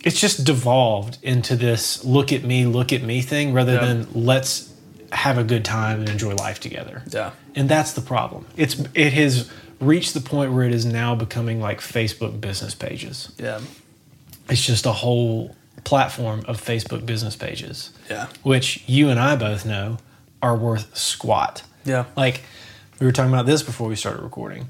it's 0.04 0.20
just 0.20 0.44
devolved 0.44 1.16
into 1.22 1.56
this 1.56 2.04
look 2.04 2.32
at 2.34 2.44
me, 2.44 2.66
look 2.66 2.92
at 2.92 3.02
me 3.02 3.22
thing 3.22 3.54
rather 3.54 3.72
Yeah. 3.74 3.86
than 3.86 4.08
let's 4.14 4.70
have 5.12 5.38
a 5.38 5.44
good 5.44 5.64
time 5.64 6.00
and 6.00 6.08
enjoy 6.10 6.34
life 6.34 6.60
together. 6.60 7.02
Yeah. 7.08 7.30
And 7.54 7.66
that's 7.66 7.94
the 7.94 8.02
problem. 8.02 8.44
It's 8.58 8.76
it 8.94 9.14
has 9.14 9.50
reached 9.80 10.12
the 10.12 10.20
point 10.20 10.52
where 10.52 10.64
it 10.64 10.74
is 10.74 10.84
now 10.84 11.14
becoming 11.14 11.60
like 11.60 11.80
Facebook 11.80 12.40
business 12.42 12.74
pages. 12.74 13.32
Yeah. 13.38 13.60
It's 14.50 14.64
just 14.64 14.84
a 14.84 14.92
whole 14.92 15.56
platform 15.84 16.44
of 16.46 16.62
Facebook 16.62 17.06
business 17.06 17.36
pages, 17.36 17.90
Yeah. 18.08 18.26
which 18.42 18.82
you 18.86 19.08
and 19.08 19.18
I 19.18 19.36
both 19.36 19.64
know 19.64 19.98
are 20.42 20.56
worth 20.56 20.96
squat. 20.96 21.62
Yeah. 21.84 22.04
Like 22.16 22.42
we 22.98 23.06
were 23.06 23.12
talking 23.12 23.32
about 23.32 23.46
this 23.46 23.62
before 23.62 23.88
we 23.88 23.96
started 23.96 24.22
recording. 24.22 24.68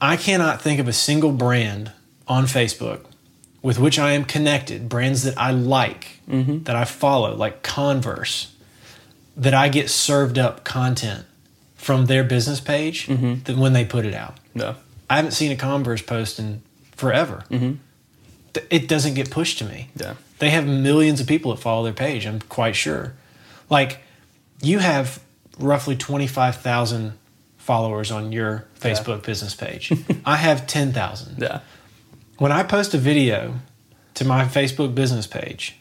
I 0.00 0.16
cannot 0.16 0.62
think 0.62 0.80
of 0.80 0.88
a 0.88 0.92
single 0.92 1.32
brand 1.32 1.92
on 2.26 2.44
Facebook 2.44 3.04
with 3.62 3.78
which 3.78 3.98
I 3.98 4.12
am 4.12 4.24
connected, 4.24 4.88
brands 4.88 5.24
that 5.24 5.36
I 5.36 5.50
like, 5.50 6.20
mm-hmm. 6.28 6.62
that 6.64 6.76
I 6.76 6.84
follow, 6.84 7.34
like 7.34 7.62
Converse, 7.62 8.54
that 9.36 9.54
I 9.54 9.68
get 9.68 9.90
served 9.90 10.38
up 10.38 10.64
content 10.64 11.24
from 11.74 12.06
their 12.06 12.22
business 12.22 12.60
page 12.60 13.06
mm-hmm. 13.06 13.42
than 13.44 13.58
when 13.58 13.72
they 13.72 13.84
put 13.84 14.04
it 14.04 14.14
out. 14.14 14.36
Yeah. 14.54 14.74
I 15.10 15.16
haven't 15.16 15.32
seen 15.32 15.50
a 15.50 15.56
Converse 15.56 16.02
post 16.02 16.38
in 16.38 16.62
forever. 16.92 17.44
Mm-hmm. 17.50 17.74
Th- 18.58 18.66
It 18.82 18.88
doesn't 18.88 19.14
get 19.14 19.30
pushed 19.30 19.58
to 19.58 19.64
me. 19.64 19.90
Yeah. 19.96 20.14
They 20.38 20.50
have 20.50 20.66
millions 20.66 21.20
of 21.20 21.26
people 21.26 21.54
that 21.54 21.60
follow 21.60 21.84
their 21.84 21.92
page, 21.92 22.26
I'm 22.26 22.40
quite 22.40 22.76
sure. 22.76 23.14
Like, 23.70 23.98
you 24.62 24.78
have 24.78 25.20
roughly 25.58 25.96
25,000 25.96 27.12
followers 27.56 28.10
on 28.10 28.32
your 28.32 28.64
Facebook 28.80 29.24
business 29.24 29.54
page. 29.54 29.92
I 30.24 30.36
have 30.36 30.66
10,000. 30.66 31.38
Yeah. 31.38 31.60
When 32.38 32.52
I 32.52 32.62
post 32.62 32.94
a 32.94 32.98
video 32.98 33.54
to 34.14 34.24
my 34.24 34.44
Facebook 34.44 34.94
business 34.94 35.26
page, 35.26 35.76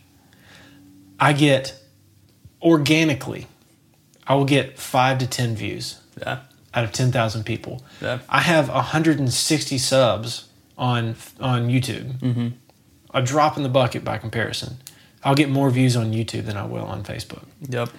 I 1.19 1.33
get 1.33 1.79
organically, 2.61 3.47
I 4.25 4.35
will 4.35 4.45
get 4.45 4.77
five 4.79 5.19
to 5.19 5.27
10 5.27 5.55
views 5.55 5.99
Yeah. 6.19 6.39
out 6.73 6.83
of 6.83 6.91
10,000 6.91 7.43
people. 7.43 7.83
Yeah. 8.01 8.19
I 8.27 8.41
have 8.41 8.69
160 8.69 9.77
subs 9.77 10.45
on 10.77 11.15
on 11.39 11.69
YouTube. 11.69 12.19
Mm-hmm. 12.19 12.47
A 13.17 13.21
drop 13.23 13.57
in 13.57 13.63
the 13.63 13.69
bucket 13.69 14.03
by 14.03 14.19
comparison. 14.19 14.77
I'll 15.23 15.33
get 15.33 15.49
more 15.49 15.71
views 15.71 15.95
on 15.95 16.13
YouTube 16.13 16.45
than 16.45 16.55
I 16.55 16.65
will 16.65 16.85
on 16.85 17.03
Facebook. 17.03 17.45
Yep. 17.67 17.89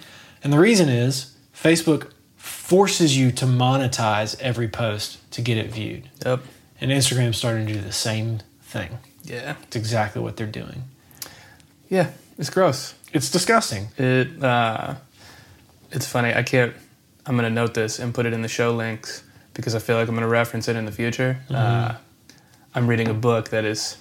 And 0.41 0.53
the 0.53 0.59
reason 0.59 0.87
is 0.87 1.35
Facebook 1.53 2.11
forces 2.37 3.17
you 3.17 3.29
to 3.33 3.45
monetize 3.45 4.39
every 4.39 4.69
post 4.69 5.29
to 5.31 5.41
get 5.41 5.57
it 5.57 5.71
viewed. 5.71 6.09
Yep. 6.25 6.39
And 6.79 6.89
Instagram's 6.89 7.35
starting 7.35 7.67
to 7.67 7.73
do 7.73 7.81
the 7.81 7.91
same 7.91 8.39
thing. 8.61 8.97
Yeah. 9.25 9.55
It's 9.63 9.75
exactly 9.75 10.21
what 10.21 10.37
they're 10.37 10.47
doing. 10.47 10.83
Yeah. 11.89 12.11
It's 12.37 12.49
gross. 12.49 12.95
It's 13.11 13.29
disgusting. 13.29 13.89
It 13.97 14.41
uh, 14.41 14.95
it's 15.91 16.07
funny. 16.07 16.33
I 16.33 16.43
can't. 16.43 16.73
I'm 17.25 17.35
gonna 17.35 17.49
note 17.49 17.73
this 17.73 17.99
and 17.99 18.13
put 18.13 18.25
it 18.25 18.31
in 18.31 18.41
the 18.41 18.47
show 18.47 18.73
links 18.73 19.23
because 19.53 19.75
I 19.75 19.79
feel 19.79 19.97
like 19.97 20.07
I'm 20.07 20.15
gonna 20.15 20.29
reference 20.29 20.69
it 20.69 20.77
in 20.77 20.85
the 20.85 20.93
future. 20.93 21.41
Uh, 21.49 21.95
I'm 22.73 22.87
reading 22.87 23.09
a 23.09 23.13
book 23.13 23.49
that 23.49 23.65
is 23.65 23.97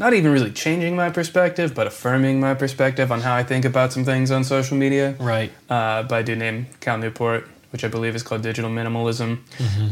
not 0.00 0.14
even 0.14 0.32
really 0.32 0.50
changing 0.50 0.96
my 0.96 1.10
perspective, 1.10 1.74
but 1.74 1.86
affirming 1.86 2.40
my 2.40 2.54
perspective 2.54 3.12
on 3.12 3.20
how 3.20 3.34
I 3.34 3.42
think 3.44 3.66
about 3.66 3.92
some 3.92 4.02
things 4.02 4.30
on 4.30 4.44
social 4.44 4.76
media. 4.76 5.14
Right. 5.20 5.52
Uh, 5.68 6.02
by 6.04 6.20
a 6.20 6.22
dude 6.22 6.38
named 6.38 6.66
Cal 6.80 6.96
Newport, 6.96 7.46
which 7.70 7.84
I 7.84 7.88
believe 7.88 8.16
is 8.16 8.22
called 8.22 8.40
Digital 8.40 8.70
Minimalism, 8.70 9.40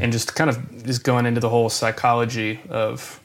and 0.01 0.11
just 0.11 0.35
kind 0.35 0.49
of 0.49 0.85
just 0.87 1.05
going 1.05 1.27
into 1.27 1.41
the 1.41 1.51
whole 1.51 1.69
psychology 1.69 2.59
of 2.71 3.21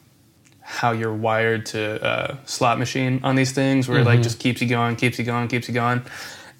how 0.60 0.92
you're 0.92 1.14
wired 1.14 1.66
to 1.68 2.04
uh, 2.04 2.38
slot 2.46 2.78
machine 2.78 3.22
on 3.24 3.36
these 3.36 3.54
things, 3.54 3.88
where 3.88 4.00
it 4.00 4.06
like 4.06 4.22
just 4.22 4.40
keeps 4.40 4.62
you 4.62 4.68
going, 4.68 4.98
keeps 4.98 5.18
you 5.18 5.24
going, 5.24 5.48
keeps 5.48 5.70
you 5.70 5.74
going, 5.74 6.02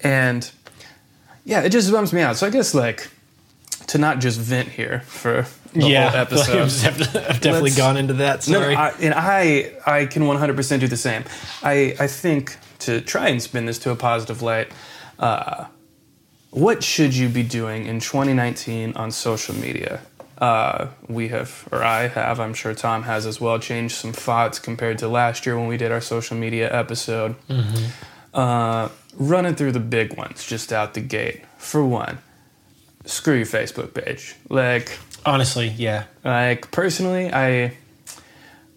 and 0.00 0.50
yeah, 1.44 1.60
it 1.60 1.68
just 1.68 1.92
bums 1.92 2.14
me 2.14 2.22
out. 2.22 2.36
So 2.36 2.46
I 2.46 2.50
guess 2.50 2.74
like 2.74 3.10
to 3.88 3.98
not 3.98 4.20
just 4.20 4.40
vent 4.40 4.70
here 4.70 5.00
for 5.00 5.46
the 5.74 5.86
yeah. 5.88 6.10
whole 6.10 6.20
episode. 6.22 6.60
I've 6.62 7.40
definitely 7.40 7.70
Let's- 7.70 7.76
gone 7.76 7.96
into 7.96 8.14
that. 8.14 8.42
Sorry. 8.42 8.74
no, 8.74 8.80
I, 8.80 8.88
and 9.00 9.14
I 9.14 9.72
I 9.86 10.06
can 10.06 10.22
100% 10.22 10.80
do 10.80 10.88
the 10.88 10.96
same. 10.96 11.24
I 11.62 11.94
I 12.00 12.06
think 12.06 12.56
to 12.80 13.00
try 13.00 13.28
and 13.28 13.42
spin 13.42 13.66
this 13.66 13.78
to 13.80 13.90
a 13.90 13.96
positive 13.96 14.42
light, 14.42 14.68
uh, 15.18 15.66
what 16.50 16.82
should 16.84 17.14
you 17.14 17.28
be 17.28 17.42
doing 17.42 17.86
in 17.86 18.00
2019 18.00 18.94
on 18.96 19.10
social 19.10 19.54
media? 19.54 20.00
Uh, 20.38 20.88
we 21.08 21.28
have, 21.28 21.66
or 21.70 21.82
I 21.84 22.08
have, 22.08 22.40
I'm 22.40 22.54
sure 22.54 22.74
Tom 22.74 23.04
has 23.04 23.24
as 23.24 23.40
well, 23.40 23.58
changed 23.58 23.94
some 23.94 24.12
thoughts 24.12 24.58
compared 24.58 24.98
to 24.98 25.08
last 25.08 25.46
year 25.46 25.56
when 25.58 25.68
we 25.68 25.76
did 25.76 25.92
our 25.92 26.00
social 26.00 26.36
media 26.36 26.68
episode. 26.72 27.36
Uh, 28.32 28.88
running 29.16 29.54
through 29.54 29.72
the 29.72 29.80
big 29.80 30.16
ones 30.16 30.44
just 30.44 30.72
out 30.72 30.94
the 30.94 31.00
gate. 31.00 31.42
For 31.56 31.84
one, 31.84 32.18
screw 33.04 33.36
your 33.36 33.46
Facebook 33.46 33.94
page. 33.94 34.34
Like, 34.48 34.98
Honestly, 35.26 35.68
yeah. 35.68 36.04
like 36.24 36.70
personally, 36.70 37.32
I 37.32 37.76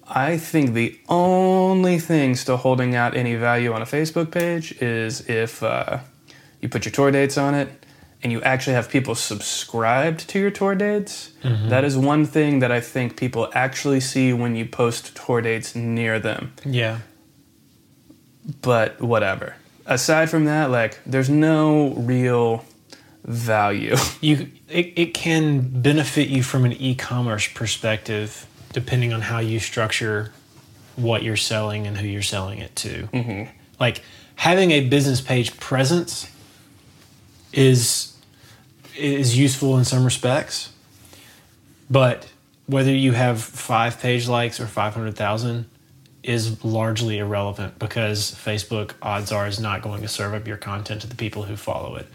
I 0.07 0.37
think 0.37 0.73
the 0.73 0.97
only 1.09 1.99
thing 1.99 2.35
still 2.35 2.57
holding 2.57 2.95
out 2.95 3.15
any 3.15 3.35
value 3.35 3.73
on 3.73 3.81
a 3.81 3.85
Facebook 3.85 4.31
page 4.31 4.71
is 4.81 5.27
if 5.29 5.61
uh, 5.61 5.99
you 6.61 6.69
put 6.69 6.85
your 6.85 6.93
tour 6.93 7.11
dates 7.11 7.37
on 7.37 7.53
it 7.53 7.85
and 8.23 8.31
you 8.31 8.41
actually 8.41 8.73
have 8.73 8.89
people 8.89 9.15
subscribed 9.15 10.27
to 10.29 10.39
your 10.39 10.49
tour 10.49 10.75
dates. 10.75 11.31
That 11.69 11.83
is 11.83 11.97
one 11.97 12.25
thing 12.25 12.59
that 12.59 12.71
I 12.71 12.79
think 12.79 13.17
people 13.17 13.49
actually 13.53 13.99
see 13.99 14.33
when 14.33 14.55
you 14.55 14.65
post 14.65 15.15
tour 15.15 15.41
dates 15.41 15.75
near 15.75 16.19
them. 16.19 16.53
Yeah. 16.65 16.99
But 18.61 19.01
whatever. 19.01 19.55
Aside 19.85 20.29
from 20.29 20.45
that, 20.45 20.71
like 20.71 20.99
there's 21.05 21.29
no 21.29 21.93
real 21.93 22.65
value. 23.27 23.95
you 24.21 24.49
it, 24.69 24.93
it 24.95 25.13
can 25.13 25.81
benefit 25.81 26.29
you 26.29 26.41
from 26.41 26.65
an 26.65 26.73
e-commerce 26.73 27.47
perspective 27.53 28.47
depending 28.73 29.13
on 29.13 29.21
how 29.21 29.39
you 29.39 29.59
structure 29.59 30.31
what 30.95 31.23
you're 31.23 31.37
selling 31.37 31.87
and 31.87 31.97
who 31.97 32.07
you're 32.07 32.21
selling 32.21 32.59
it 32.59 32.75
to 32.75 33.07
mm-hmm. 33.13 33.51
like 33.79 34.01
having 34.35 34.71
a 34.71 34.81
business 34.81 35.21
page 35.21 35.57
presence 35.59 36.29
is 37.53 38.17
is 38.97 39.37
useful 39.37 39.77
in 39.77 39.85
some 39.85 40.03
respects 40.03 40.71
but 41.89 42.27
whether 42.65 42.91
you 42.91 43.11
have 43.11 43.41
five 43.41 43.99
page 43.99 44.27
likes 44.27 44.59
or 44.59 44.65
500000 44.65 45.69
is 46.23 46.63
largely 46.65 47.19
irrelevant 47.19 47.77
because 47.77 48.31
facebook 48.31 48.93
odds 49.01 49.31
are 49.31 49.47
is 49.47 49.59
not 49.59 49.83
going 49.83 50.01
to 50.01 50.07
serve 50.07 50.33
up 50.33 50.47
your 50.47 50.57
content 50.57 51.01
to 51.01 51.07
the 51.07 51.15
people 51.15 51.43
who 51.43 51.55
follow 51.55 51.95
it 51.95 52.07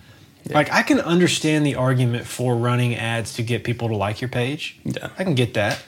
like 0.51 0.73
I 0.73 0.83
can 0.83 1.01
understand 1.01 1.65
the 1.67 1.75
argument 1.75 2.27
for 2.27 2.57
running 2.57 2.95
ads 2.95 3.35
to 3.35 3.43
get 3.43 3.65
people 3.65 3.89
to 3.89 3.97
like 3.97 4.21
your 4.21 4.29
page. 4.29 4.79
Yeah. 4.85 5.11
I 5.19 5.25
can 5.25 5.35
get 5.35 5.55
that. 5.55 5.83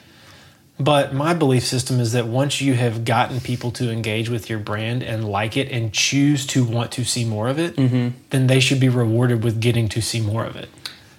But 0.77 1.13
my 1.13 1.33
belief 1.33 1.63
system 1.63 1.99
is 2.01 2.11
that 2.11 2.27
once 2.27 2.59
you 2.59 2.73
have 2.73 3.05
gotten 3.05 3.39
people 3.39 3.71
to 3.71 3.89
engage 3.89 4.29
with 4.29 4.49
your 4.49 4.59
brand 4.59 5.03
and 5.03 5.27
like 5.27 5.55
it 5.55 5.71
and 5.71 5.93
choose 5.93 6.45
to 6.47 6.65
want 6.65 6.91
to 6.93 7.05
see 7.05 7.23
more 7.23 7.47
of 7.47 7.57
it, 7.57 7.77
mm-hmm. 7.77 8.17
then 8.31 8.47
they 8.47 8.59
should 8.59 8.79
be 8.79 8.89
rewarded 8.89 9.41
with 9.43 9.61
getting 9.61 9.87
to 9.89 10.01
see 10.01 10.19
more 10.19 10.45
of 10.45 10.57
it 10.57 10.69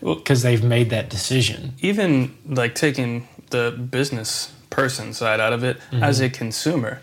because 0.02 0.43
they've 0.43 0.62
made 0.62 0.90
that 0.90 1.09
decision. 1.09 1.73
Even 1.81 2.37
like 2.47 2.75
taking 2.75 3.28
the 3.49 3.71
business 3.71 4.52
person 4.69 5.14
side 5.14 5.40
out 5.40 5.55
of 5.55 5.64
it 5.64 5.78
mm-hmm. 5.90 6.02
as 6.02 6.21
a 6.21 6.28
consumer, 6.28 7.00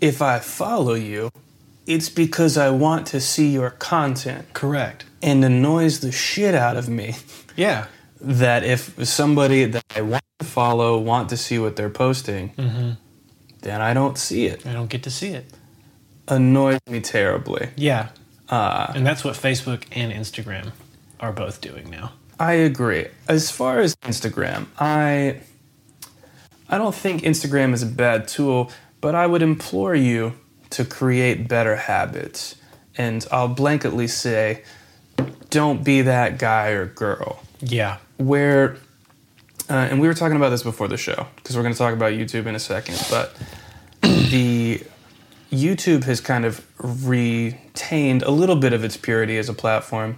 if 0.00 0.22
I 0.22 0.38
follow 0.38 0.94
you, 0.94 1.32
it's 1.86 2.08
because 2.08 2.56
I 2.56 2.70
want 2.70 3.06
to 3.08 3.20
see 3.20 3.48
your 3.48 3.70
content 3.70 4.52
Correct. 4.54 5.04
And 5.24 5.44
annoys 5.44 6.00
the 6.00 6.12
shit 6.12 6.54
out 6.54 6.76
of 6.76 6.88
me 6.88 7.16
Yeah. 7.56 7.86
that 8.20 8.62
if 8.64 8.80
somebody 9.08 9.64
that 9.64 9.84
I 9.96 10.02
want 10.02 10.22
to 10.38 10.44
follow 10.46 10.98
want 10.98 11.28
to 11.30 11.36
see 11.36 11.58
what 11.58 11.76
they're 11.76 11.90
posting, 12.06 12.52
then 13.62 13.80
I 13.80 13.94
don't 13.94 14.18
see 14.18 14.46
it. 14.46 14.66
I 14.66 14.72
don't 14.72 14.90
get 14.90 15.02
to 15.04 15.10
see 15.10 15.30
it. 15.30 15.46
Annoys 16.28 16.78
me 16.88 17.00
terribly. 17.00 17.68
Yeah. 17.76 18.08
Uh, 18.48 18.92
And 18.94 19.06
that's 19.06 19.24
what 19.24 19.34
Facebook 19.34 19.84
and 19.92 20.12
Instagram 20.12 20.72
are 21.20 21.32
both 21.32 21.60
doing 21.60 21.90
now. 21.90 22.12
I 22.38 22.52
agree. 22.54 23.06
As 23.28 23.50
far 23.50 23.78
as 23.80 23.94
Instagram, 24.04 24.66
I 24.78 25.40
I 26.68 26.78
don't 26.78 26.94
think 26.94 27.22
Instagram 27.22 27.72
is 27.74 27.82
a 27.82 27.86
bad 27.86 28.26
tool, 28.26 28.70
but 29.00 29.14
I 29.14 29.26
would 29.26 29.42
implore 29.42 29.94
you 29.94 30.32
to 30.70 30.84
create 30.84 31.46
better 31.48 31.76
habits. 31.76 32.56
And 32.96 33.24
I'll 33.30 33.54
blanketly 33.54 34.08
say, 34.08 34.62
don't 35.50 35.84
be 35.84 36.02
that 36.02 36.38
guy 36.38 36.70
or 36.70 36.86
girl. 36.86 37.42
Yeah. 37.60 37.98
Where, 38.16 38.76
uh, 39.70 39.74
and 39.74 40.00
we 40.00 40.08
were 40.08 40.14
talking 40.14 40.36
about 40.36 40.50
this 40.50 40.62
before 40.62 40.88
the 40.88 40.96
show 40.96 41.26
because 41.36 41.56
we're 41.56 41.62
going 41.62 41.74
to 41.74 41.78
talk 41.78 41.94
about 41.94 42.12
YouTube 42.12 42.46
in 42.46 42.54
a 42.54 42.60
second, 42.60 43.00
but 43.10 43.36
the 44.02 44.82
YouTube 45.52 46.04
has 46.04 46.20
kind 46.20 46.44
of 46.44 46.66
retained 46.78 48.22
a 48.22 48.30
little 48.30 48.56
bit 48.56 48.72
of 48.72 48.84
its 48.84 48.96
purity 48.96 49.38
as 49.38 49.48
a 49.48 49.54
platform. 49.54 50.16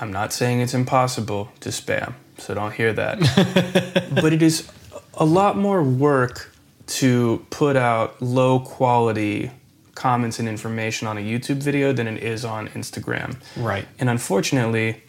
I'm 0.00 0.12
not 0.12 0.32
saying 0.32 0.60
it's 0.60 0.74
impossible 0.74 1.52
to 1.60 1.68
spam, 1.68 2.14
so 2.38 2.54
don't 2.54 2.72
hear 2.72 2.92
that. 2.92 4.10
but 4.14 4.32
it 4.32 4.42
is 4.42 4.68
a 5.14 5.24
lot 5.24 5.56
more 5.56 5.82
work 5.82 6.52
to 6.86 7.46
put 7.50 7.76
out 7.76 8.20
low 8.20 8.58
quality 8.58 9.52
comments 9.94 10.38
and 10.38 10.48
information 10.48 11.06
on 11.06 11.18
a 11.18 11.20
YouTube 11.20 11.56
video 11.62 11.92
than 11.92 12.08
it 12.08 12.22
is 12.22 12.44
on 12.44 12.68
Instagram. 12.68 13.36
Right. 13.56 13.86
And 13.98 14.08
unfortunately, 14.08 15.02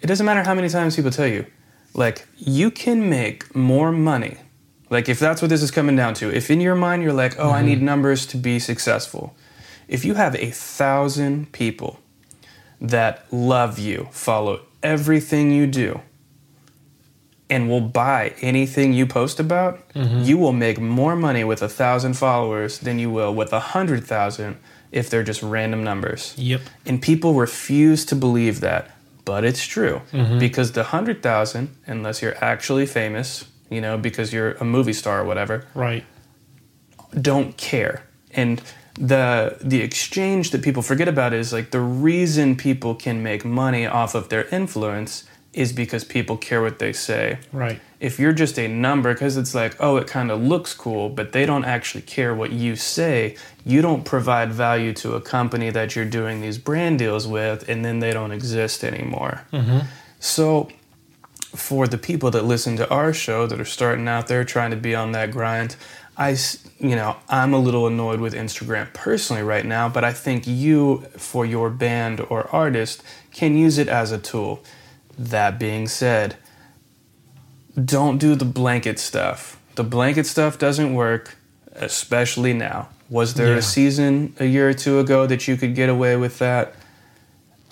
it 0.00 0.06
doesn't 0.06 0.24
matter 0.24 0.42
how 0.42 0.54
many 0.54 0.68
times 0.68 0.96
people 0.96 1.10
tell 1.10 1.26
you, 1.26 1.46
like, 1.94 2.26
you 2.36 2.70
can 2.70 3.08
make 3.08 3.54
more 3.54 3.90
money. 3.92 4.38
Like, 4.90 5.08
if 5.08 5.18
that's 5.18 5.42
what 5.42 5.48
this 5.48 5.62
is 5.62 5.70
coming 5.70 5.96
down 5.96 6.14
to, 6.14 6.34
if 6.34 6.50
in 6.50 6.60
your 6.60 6.74
mind 6.74 7.02
you're 7.02 7.12
like, 7.12 7.38
oh, 7.38 7.50
I 7.50 7.62
need 7.62 7.76
mm-hmm. 7.78 7.86
numbers 7.86 8.26
to 8.26 8.36
be 8.36 8.58
successful, 8.58 9.36
if 9.86 10.04
you 10.04 10.14
have 10.14 10.34
a 10.36 10.50
thousand 10.50 11.52
people 11.52 12.00
that 12.80 13.26
love 13.32 13.78
you, 13.78 14.08
follow 14.12 14.60
everything 14.82 15.50
you 15.50 15.66
do, 15.66 16.00
and 17.50 17.68
will 17.68 17.80
buy 17.80 18.34
anything 18.42 18.92
you 18.92 19.06
post 19.06 19.40
about, 19.40 19.80
you 19.94 20.36
will 20.38 20.52
make 20.52 20.78
more 20.80 21.16
money 21.16 21.44
with 21.44 21.62
a 21.62 21.68
thousand 21.68 22.14
followers 22.14 22.78
than 22.78 22.98
you 22.98 23.10
will 23.10 23.34
with 23.34 23.52
a 23.52 23.60
hundred 23.60 24.04
thousand 24.04 24.56
if 24.92 25.08
they're 25.10 25.22
just 25.24 25.42
random 25.42 25.82
numbers. 25.84 26.34
Yep. 26.36 26.60
And 26.86 27.00
people 27.02 27.34
refuse 27.34 28.04
to 28.06 28.14
believe 28.16 28.60
that, 28.60 28.90
but 29.24 29.44
it's 29.44 29.64
true 29.66 30.00
Mm-hmm. 30.12 30.38
because 30.38 30.72
the 30.72 30.84
hundred 30.84 31.22
thousand, 31.22 31.68
unless 31.86 32.20
you're 32.22 32.36
actually 32.44 32.86
famous, 32.86 33.44
you 33.70 33.80
know, 33.80 33.96
because 33.98 34.32
you're 34.32 34.52
a 34.60 34.64
movie 34.64 34.92
star 34.94 35.20
or 35.20 35.24
whatever, 35.24 35.64
Right. 35.74 36.04
don't 37.20 37.56
care. 37.56 38.02
And 38.32 38.60
the 38.94 39.56
the 39.60 39.80
exchange 39.80 40.50
that 40.50 40.62
people 40.62 40.82
forget 40.82 41.08
about 41.08 41.32
is 41.32 41.52
like 41.52 41.70
the 41.70 41.80
reason 41.80 42.56
people 42.56 42.94
can 42.94 43.22
make 43.22 43.44
money 43.44 43.86
off 43.86 44.14
of 44.14 44.28
their 44.28 44.44
influence 44.48 45.24
is 45.58 45.72
because 45.72 46.04
people 46.04 46.36
care 46.36 46.62
what 46.62 46.78
they 46.78 46.92
say. 46.92 47.36
Right. 47.52 47.80
If 47.98 48.20
you're 48.20 48.32
just 48.32 48.60
a 48.60 48.68
number 48.68 49.12
because 49.12 49.36
it's 49.36 49.56
like, 49.56 49.74
oh, 49.80 49.96
it 49.96 50.06
kind 50.06 50.30
of 50.30 50.40
looks 50.40 50.72
cool, 50.72 51.08
but 51.08 51.32
they 51.32 51.44
don't 51.46 51.64
actually 51.64 52.02
care 52.02 52.32
what 52.32 52.52
you 52.52 52.76
say, 52.76 53.34
you 53.66 53.82
don't 53.82 54.04
provide 54.04 54.52
value 54.52 54.92
to 54.94 55.14
a 55.14 55.20
company 55.20 55.70
that 55.70 55.96
you're 55.96 56.04
doing 56.04 56.40
these 56.40 56.58
brand 56.58 57.00
deals 57.00 57.26
with 57.26 57.68
and 57.68 57.84
then 57.84 57.98
they 57.98 58.12
don't 58.12 58.30
exist 58.30 58.84
anymore. 58.84 59.44
Mm-hmm. 59.52 59.80
So 60.20 60.68
for 61.56 61.88
the 61.88 61.98
people 61.98 62.30
that 62.30 62.44
listen 62.44 62.76
to 62.76 62.88
our 62.88 63.12
show 63.12 63.48
that 63.48 63.60
are 63.60 63.64
starting 63.64 64.06
out 64.06 64.28
there 64.28 64.44
trying 64.44 64.70
to 64.70 64.76
be 64.76 64.94
on 64.94 65.10
that 65.10 65.32
grind, 65.32 65.74
I, 66.16 66.36
you 66.78 66.94
know, 66.94 67.16
I'm 67.28 67.52
a 67.52 67.58
little 67.58 67.88
annoyed 67.88 68.20
with 68.20 68.32
Instagram 68.32 68.92
personally 68.94 69.42
right 69.42 69.66
now, 69.66 69.88
but 69.88 70.04
I 70.04 70.12
think 70.12 70.46
you, 70.46 70.98
for 71.16 71.44
your 71.44 71.68
band 71.68 72.20
or 72.30 72.48
artist, 72.54 73.02
can 73.32 73.56
use 73.56 73.76
it 73.76 73.88
as 73.88 74.12
a 74.12 74.18
tool. 74.18 74.62
That 75.18 75.58
being 75.58 75.88
said, 75.88 76.36
don't 77.82 78.18
do 78.18 78.34
the 78.34 78.44
blanket 78.44 78.98
stuff. 78.98 79.58
The 79.74 79.84
blanket 79.84 80.26
stuff 80.26 80.58
doesn't 80.58 80.94
work, 80.94 81.36
especially 81.74 82.52
now. 82.52 82.88
Was 83.10 83.34
there 83.34 83.48
Yeah. 83.52 83.58
a 83.58 83.62
season 83.62 84.34
a 84.38 84.44
year 84.44 84.68
or 84.68 84.74
two 84.74 84.98
ago 84.98 85.26
that 85.26 85.48
you 85.48 85.56
could 85.56 85.74
get 85.74 85.88
away 85.88 86.16
with 86.16 86.38
that? 86.38 86.74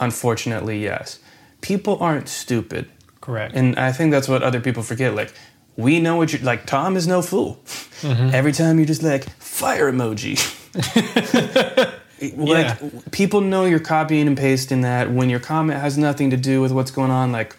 Unfortunately, 0.01 0.83
yes. 0.83 1.19
People 1.61 1.99
aren't 2.01 2.29
stupid. 2.29 2.89
Correct. 3.21 3.55
And 3.55 3.77
I 3.79 3.93
think 3.93 4.13
that's 4.13 4.29
what 4.29 4.43
other 4.43 4.61
people 4.61 4.83
forget. 4.83 5.15
Like, 5.15 5.33
we 5.77 6.01
know 6.01 6.17
what 6.17 6.33
you're 6.33 6.43
like. 6.43 6.65
Tom 6.67 6.97
is 6.97 7.07
no 7.07 7.23
fool. 7.23 7.59
Mm-hmm. 8.03 8.31
Every 8.33 8.53
time 8.53 8.79
you're 8.79 8.87
just 8.87 9.03
like 9.03 9.29
fire 9.39 9.91
emoji. 9.93 10.37
like 12.21 12.81
Yeah. 12.81 12.89
people 13.11 13.41
know 13.41 13.65
you're 13.65 13.79
copying 13.79 14.27
and 14.27 14.37
pasting 14.37 14.81
that 14.83 15.11
when 15.13 15.29
your 15.31 15.41
comment 15.41 15.81
has 15.81 15.97
nothing 15.99 16.31
to 16.31 16.37
do 16.37 16.61
with 16.61 16.73
what's 16.73 16.91
going 16.91 17.11
on. 17.11 17.33
Like, 17.33 17.57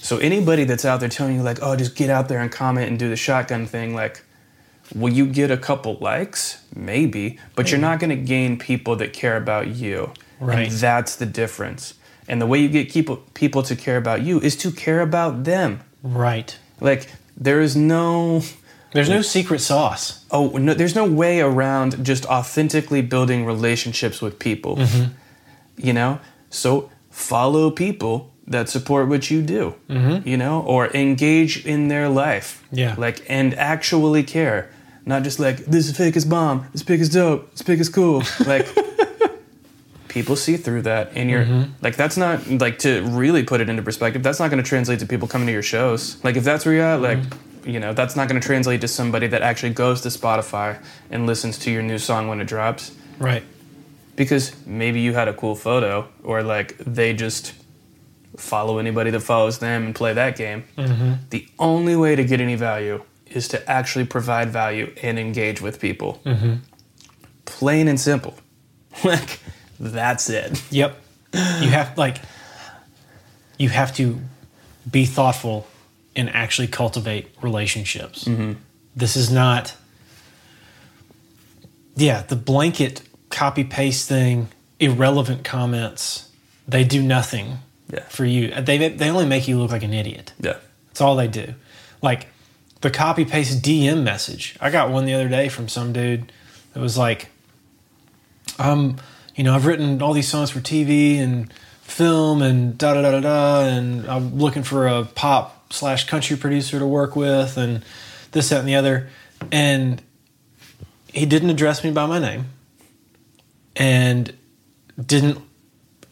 so 0.00 0.16
anybody 0.18 0.64
that's 0.64 0.84
out 0.84 1.00
there 1.00 1.08
telling 1.08 1.36
you 1.36 1.42
like, 1.42 1.58
oh, 1.62 1.76
just 1.76 1.94
get 1.96 2.08
out 2.10 2.28
there 2.28 2.40
and 2.40 2.50
comment 2.50 2.88
and 2.88 2.98
do 2.98 3.08
the 3.08 3.16
shotgun 3.16 3.66
thing, 3.66 3.94
like, 3.94 4.22
will 4.94 5.12
you 5.12 5.26
get 5.26 5.50
a 5.50 5.56
couple 5.56 5.96
likes? 6.00 6.62
Maybe, 6.74 7.38
but 7.54 7.70
you're 7.70 7.80
not 7.80 8.00
going 8.00 8.10
to 8.10 8.16
gain 8.16 8.58
people 8.58 8.96
that 8.96 9.12
care 9.12 9.36
about 9.36 9.68
you. 9.68 10.12
Right. 10.40 10.68
And 10.68 10.72
that's 10.72 11.16
the 11.16 11.26
difference. 11.26 11.94
And 12.26 12.40
the 12.40 12.46
way 12.46 12.58
you 12.60 12.68
get 12.68 12.90
people 12.90 13.16
people 13.34 13.62
to 13.64 13.76
care 13.76 13.96
about 13.98 14.22
you 14.22 14.40
is 14.40 14.56
to 14.58 14.70
care 14.70 15.00
about 15.00 15.44
them. 15.44 15.80
right. 16.02 16.56
Like 16.80 17.08
there 17.36 17.60
is 17.60 17.76
no 17.76 18.42
There's 18.92 19.08
no 19.08 19.22
secret 19.22 19.60
sauce. 19.60 20.24
oh 20.30 20.48
no 20.58 20.74
there's 20.74 20.94
no 20.94 21.04
way 21.04 21.40
around 21.40 22.04
just 22.04 22.26
authentically 22.26 23.02
building 23.02 23.46
relationships 23.46 24.20
with 24.20 24.38
people. 24.38 24.76
Mm-hmm. 24.76 25.12
You 25.76 25.92
know? 25.92 26.20
So 26.50 26.90
follow 27.10 27.70
people 27.70 28.32
that 28.46 28.68
support 28.68 29.08
what 29.08 29.30
you 29.30 29.42
do. 29.42 29.74
Mm-hmm. 29.88 30.28
You 30.28 30.36
know, 30.36 30.62
or 30.62 30.88
engage 30.88 31.64
in 31.64 31.88
their 31.88 32.08
life. 32.08 32.64
Yeah. 32.72 32.94
Like 32.98 33.24
and 33.28 33.54
actually 33.54 34.24
care. 34.24 34.70
Not 35.06 35.22
just 35.22 35.38
like 35.38 35.58
this 35.66 35.88
is 35.88 35.96
fake 35.96 36.16
as 36.16 36.24
bomb, 36.24 36.66
this 36.72 36.82
pic 36.82 37.00
is 37.00 37.08
dope, 37.08 37.50
this 37.52 37.62
pic 37.62 37.80
is 37.80 37.88
cool. 37.88 38.22
Like 38.46 38.66
people 40.08 40.34
see 40.34 40.56
through 40.56 40.82
that 40.82 41.12
and 41.14 41.30
you're 41.30 41.44
mm-hmm. 41.44 41.72
like 41.82 41.94
that's 41.96 42.16
not 42.16 42.44
like 42.50 42.80
to 42.80 43.02
really 43.04 43.44
put 43.44 43.60
it 43.60 43.68
into 43.68 43.80
perspective 43.80 44.24
that's 44.24 44.40
not 44.40 44.50
going 44.50 44.60
to 44.62 44.68
translate 44.68 44.98
to 44.98 45.06
people 45.06 45.28
coming 45.28 45.46
to 45.46 45.52
your 45.52 45.62
shows 45.62 46.22
like 46.24 46.36
if 46.36 46.42
that's 46.42 46.66
where 46.66 46.74
you're 46.74 46.84
at 46.84 47.00
like 47.00 47.18
you 47.64 47.78
know 47.80 47.92
that's 47.92 48.16
not 48.16 48.28
going 48.28 48.40
to 48.40 48.46
translate 48.46 48.80
to 48.80 48.88
somebody 48.88 49.26
that 49.28 49.42
actually 49.42 49.72
goes 49.72 50.00
to 50.02 50.08
spotify 50.08 50.82
and 51.10 51.26
listens 51.26 51.58
to 51.58 51.70
your 51.70 51.82
new 51.82 51.98
song 51.98 52.28
when 52.28 52.40
it 52.40 52.46
drops. 52.46 52.92
Right. 53.18 53.42
because 54.16 54.52
maybe 54.66 55.00
you 55.00 55.12
had 55.14 55.28
a 55.28 55.34
cool 55.34 55.54
photo 55.54 56.08
or 56.22 56.42
like 56.42 56.76
they 56.78 57.12
just 57.12 57.52
follow 58.36 58.78
anybody 58.78 59.10
that 59.10 59.20
follows 59.20 59.58
them 59.58 59.84
and 59.86 59.94
play 59.94 60.12
that 60.14 60.36
game. 60.36 60.64
Mm-hmm. 60.78 61.12
The 61.30 61.46
only 61.58 61.96
way 61.96 62.16
to 62.16 62.24
get 62.24 62.40
any 62.40 62.54
value 62.54 63.02
is 63.26 63.48
to 63.48 63.70
actually 63.70 64.06
provide 64.06 64.48
value 64.50 64.92
and 65.02 65.18
engage 65.18 65.60
with 65.60 65.80
people. 65.80 66.20
Mm-hmm. 66.24 66.54
Plain 67.44 67.88
and 67.88 68.00
simple. 68.00 68.34
Like 69.04 69.38
that's 69.78 70.28
it. 70.28 70.62
Yep. 70.70 70.96
You 71.32 71.68
have 71.70 71.96
like 71.96 72.18
you 73.58 73.68
have 73.68 73.94
to 73.96 74.18
be 74.90 75.04
thoughtful 75.06 75.66
and 76.16 76.28
actually 76.30 76.66
cultivate 76.68 77.28
relationships. 77.42 78.28
This 78.96 79.16
is 79.16 79.30
not, 79.30 79.74
yeah, 81.96 82.22
the 82.22 82.36
blanket 82.36 83.02
copy 83.28 83.64
paste 83.64 84.08
thing, 84.08 84.48
irrelevant 84.78 85.44
comments, 85.44 86.28
they 86.66 86.84
do 86.84 87.02
nothing 87.02 87.58
Yeah. 87.92 88.00
for 88.08 88.24
you. 88.24 88.50
They, 88.60 88.88
they 88.88 89.10
only 89.10 89.26
make 89.26 89.46
you 89.48 89.58
look 89.58 89.70
like 89.70 89.82
an 89.82 89.94
idiot. 89.94 90.32
Yeah. 90.40 90.56
That's 90.88 91.00
all 91.00 91.16
they 91.16 91.28
do. 91.28 91.54
Like 92.02 92.26
the 92.80 92.90
copy 92.90 93.24
paste 93.24 93.62
DM 93.62 94.02
message. 94.02 94.56
I 94.60 94.70
got 94.70 94.90
one 94.90 95.04
the 95.04 95.14
other 95.14 95.28
day 95.28 95.48
from 95.48 95.68
some 95.68 95.92
dude 95.92 96.32
that 96.72 96.80
was 96.80 96.96
like, 96.96 97.28
um, 98.58 98.96
you 99.36 99.44
know, 99.44 99.54
I've 99.54 99.66
written 99.66 100.02
all 100.02 100.12
these 100.12 100.28
songs 100.28 100.50
for 100.50 100.60
TV 100.60 101.18
and 101.18 101.52
film 101.82 102.42
and 102.42 102.76
da 102.78 102.94
da 102.94 103.02
da 103.02 103.10
da 103.12 103.20
da, 103.20 103.60
and 103.66 104.06
I'm 104.08 104.38
looking 104.38 104.62
for 104.62 104.86
a 104.86 105.04
pop 105.04 105.59
slash 105.70 106.06
country 106.06 106.36
producer 106.36 106.78
to 106.78 106.86
work 106.86 107.16
with, 107.16 107.56
and 107.56 107.82
this, 108.32 108.48
that, 108.50 108.60
and 108.60 108.68
the 108.68 108.74
other. 108.74 109.08
And 109.52 110.02
he 111.12 111.26
didn't 111.26 111.50
address 111.50 111.82
me 111.82 111.90
by 111.92 112.06
my 112.06 112.18
name 112.18 112.46
and 113.76 114.32
didn't 115.04 115.38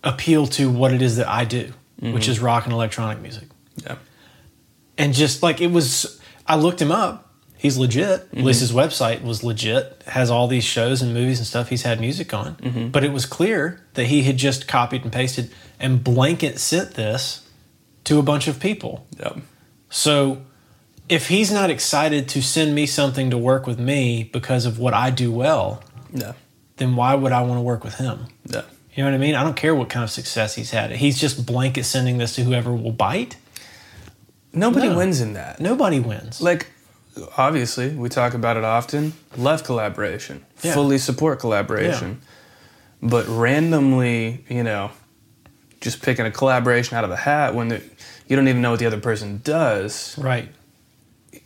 appeal 0.05 0.47
to 0.47 0.71
what 0.71 0.93
it 0.95 1.03
is 1.03 1.17
that 1.17 1.29
I 1.29 1.45
do, 1.45 1.73
which 2.01 2.29
is 2.29 2.41
rock 2.41 2.65
and 2.65 2.73
electronic 2.73 3.21
music 3.21 3.49
Yeah. 3.85 3.97
and 4.97 5.13
just 5.13 5.43
like 5.43 5.61
it 5.61 5.71
was 5.73 6.21
i 6.47 6.55
looked 6.57 6.81
him 6.81 6.93
up 6.93 7.35
he's 7.57 7.77
legit 7.77 8.21
Mm-hmm. 8.27 8.39
at 8.39 8.45
least 8.45 8.61
his 8.61 8.71
website 8.73 9.23
was 9.23 9.43
legit 9.43 10.03
has 10.07 10.31
all 10.31 10.47
these 10.47 10.63
shows 10.65 11.03
and 11.03 11.13
movies 11.13 11.39
and 11.39 11.47
stuff 11.47 11.69
he's 11.69 11.83
had 11.83 12.01
music 12.01 12.33
on 12.33 12.55
Mm-hmm. 12.57 12.89
but 12.89 13.03
it 13.05 13.13
was 13.13 13.27
clear 13.27 13.83
that 13.95 14.07
he 14.07 14.23
had 14.23 14.37
just 14.37 14.69
copied 14.69 15.03
and 15.03 15.13
pasted 15.13 15.51
and 15.81 16.03
blanket 16.05 16.59
sent 16.61 16.95
this 16.95 17.45
to 18.09 18.19
a 18.19 18.23
bunch 18.23 18.49
of 18.49 18.59
people 18.61 19.07
Yeah. 19.19 19.33
so 19.91 20.43
if 21.09 21.29
he's 21.29 21.51
not 21.51 21.71
excited 21.71 22.29
to 22.35 22.43
send 22.43 22.75
me 22.75 22.85
something 22.87 23.31
to 23.31 23.39
work 23.39 23.67
with 23.67 23.79
me 23.79 24.29
because 24.33 24.67
of 24.67 24.79
what 24.79 24.95
i 24.95 25.11
do 25.11 25.31
well 25.33 25.83
Yeah. 26.13 26.33
then 26.77 26.97
why 26.97 27.15
would 27.15 27.33
i 27.33 27.41
want 27.43 27.59
to 27.59 27.63
work 27.73 27.85
with 27.85 27.95
him 28.05 28.27
Yeah. 28.47 28.63
you 28.95 29.03
know 29.05 29.11
what 29.11 29.15
i 29.15 29.19
mean 29.19 29.35
i 29.35 29.43
don't 29.43 29.57
care 29.57 29.75
what 29.75 29.89
kind 29.89 30.05
of 30.05 30.11
success 30.11 30.55
he's 30.55 30.71
had 30.71 30.91
he's 30.93 31.19
just 31.19 31.45
blanket 31.47 31.85
sending 31.85 32.19
this 32.19 32.35
to 32.37 32.43
whoever 32.45 32.73
will 32.73 32.93
bite 33.09 33.37
Nobody 34.53 34.89
No. 34.89 34.97
wins 34.97 35.21
in 35.21 35.35
that. 35.35 35.61
nobody 35.61 36.01
wins 36.01 36.41
Like, 36.41 36.69
obviously, 37.37 37.91
we 37.91 38.09
talk 38.09 38.33
about 38.35 38.57
it 38.57 38.65
often. 38.65 39.13
Love 39.37 39.63
collaboration, 39.63 40.45
Yeah. 40.63 40.73
fully 40.73 40.99
support 40.99 41.39
collaboration. 41.39 42.21
But 43.03 43.29
randomly, 43.29 44.45
you 44.49 44.63
know, 44.65 44.91
just 45.83 46.01
picking 46.03 46.25
a 46.27 46.31
collaboration 46.31 46.97
out 46.97 47.05
of 47.05 47.11
a 47.11 47.17
hat 47.17 47.55
when 47.55 47.69
the, 47.69 47.83
you 48.29 48.37
don't 48.37 48.47
even 48.47 48.63
know 48.63 48.71
what 48.71 48.79
the 48.79 48.87
other 48.87 49.01
person 49.01 49.41
does 49.43 50.17
right 50.19 50.49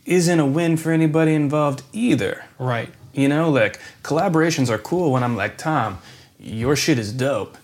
isn't 0.05 0.39
a 0.39 0.45
win 0.45 0.77
for 0.77 0.91
anybody 0.91 1.33
involved 1.33 1.81
either. 1.93 2.45
right 2.59 2.89
You 3.13 3.27
know, 3.27 3.49
like 3.49 3.79
collaborations 4.03 4.69
are 4.69 4.77
cool 4.77 5.11
when 5.11 5.23
I'm 5.23 5.35
like, 5.35 5.57
Tom, 5.57 5.99
your 6.39 6.75
shit 6.75 6.97
is 6.99 7.13
dope. 7.13 7.57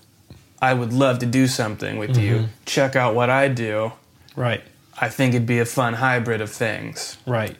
I 0.62 0.74
would 0.74 0.94
love 0.94 1.20
to 1.20 1.26
do 1.26 1.48
something 1.48 1.98
with 1.98 2.18
you. 2.18 2.50
Check 2.66 2.96
out 2.96 3.16
what 3.16 3.30
I 3.30 3.48
do. 3.48 3.94
right 4.36 4.64
I 5.02 5.08
think 5.08 5.34
it'd 5.34 5.48
be 5.48 5.60
a 5.60 5.66
fun 5.66 5.94
hybrid 5.94 6.42
of 6.42 6.52
things. 6.52 7.18
right 7.26 7.56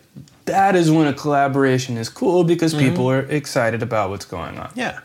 That 0.46 0.76
is 0.76 0.92
when 0.92 1.08
a 1.08 1.14
collaboration 1.14 1.98
is 1.98 2.10
cool 2.10 2.44
because 2.44 2.74
people 2.74 3.10
are 3.10 3.22
excited 3.22 3.82
about 3.82 4.10
what's 4.10 4.26
going 4.26 4.58
on. 4.60 4.72
Yeah. 4.76 5.00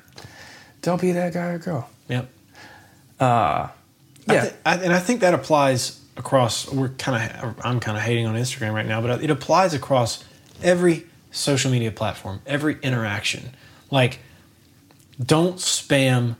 Don't 0.82 1.00
be 1.00 1.12
that 1.12 1.32
guy 1.32 1.46
or 1.46 1.58
girl. 1.58 1.88
Yep. 2.08 2.28
Uh, 3.18 3.24
I 3.24 3.72
yeah. 4.26 4.52
I, 4.66 4.74
and 4.76 4.92
I 4.92 4.98
think 4.98 5.20
that 5.20 5.32
applies 5.32 6.00
across. 6.16 6.70
We're 6.70 6.90
kind 6.90 7.30
of. 7.30 7.56
I'm 7.64 7.80
kind 7.80 7.96
of 7.96 8.02
hating 8.02 8.26
on 8.26 8.34
Instagram 8.34 8.74
right 8.74 8.86
now, 8.86 9.00
but 9.00 9.22
it 9.22 9.30
applies 9.30 9.74
across 9.74 10.24
every 10.62 11.06
social 11.30 11.70
media 11.70 11.90
platform, 11.90 12.40
every 12.46 12.78
interaction. 12.82 13.50
Like, 13.90 14.20
don't 15.24 15.56
spam. 15.56 16.36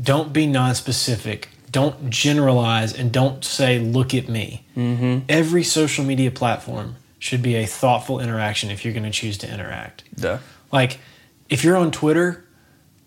Don't 0.00 0.32
be 0.32 0.46
non-specific. 0.46 1.48
Don't 1.70 2.08
generalize, 2.08 2.94
and 2.94 3.12
don't 3.12 3.44
say 3.44 3.78
"look 3.78 4.14
at 4.14 4.28
me." 4.28 4.64
Mm-hmm. 4.76 5.24
Every 5.28 5.64
social 5.64 6.04
media 6.04 6.30
platform 6.30 6.96
should 7.18 7.42
be 7.42 7.56
a 7.56 7.66
thoughtful 7.66 8.20
interaction 8.20 8.70
if 8.70 8.84
you're 8.84 8.94
going 8.94 9.04
to 9.04 9.10
choose 9.10 9.36
to 9.38 9.52
interact. 9.52 10.04
Duh. 10.14 10.38
Like, 10.70 11.00
if 11.48 11.64
you're 11.64 11.76
on 11.76 11.90
Twitter 11.90 12.44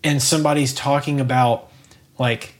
and 0.04 0.22
somebody's 0.22 0.74
talking 0.74 1.20
about 1.20 1.70
like 2.18 2.54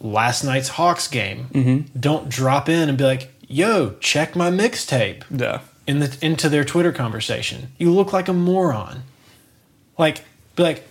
last 0.00 0.44
night's 0.44 0.68
Hawks 0.68 1.08
game, 1.08 1.86
don't 1.98 2.28
drop 2.28 2.68
in 2.68 2.88
and 2.88 2.98
be 2.98 3.04
like, 3.04 3.32
"Yo, 3.48 3.94
check 4.00 4.36
my 4.36 4.50
mixtape." 4.50 5.22
Duh. 5.34 5.60
in 5.86 6.00
the 6.00 6.16
into 6.20 6.48
their 6.48 6.64
Twitter 6.64 6.90
conversation. 6.92 7.68
You 7.78 7.92
look 7.92 8.12
like 8.12 8.26
a 8.28 8.32
moron. 8.32 9.04
Like, 9.96 10.24
be 10.56 10.64
like, 10.64 10.88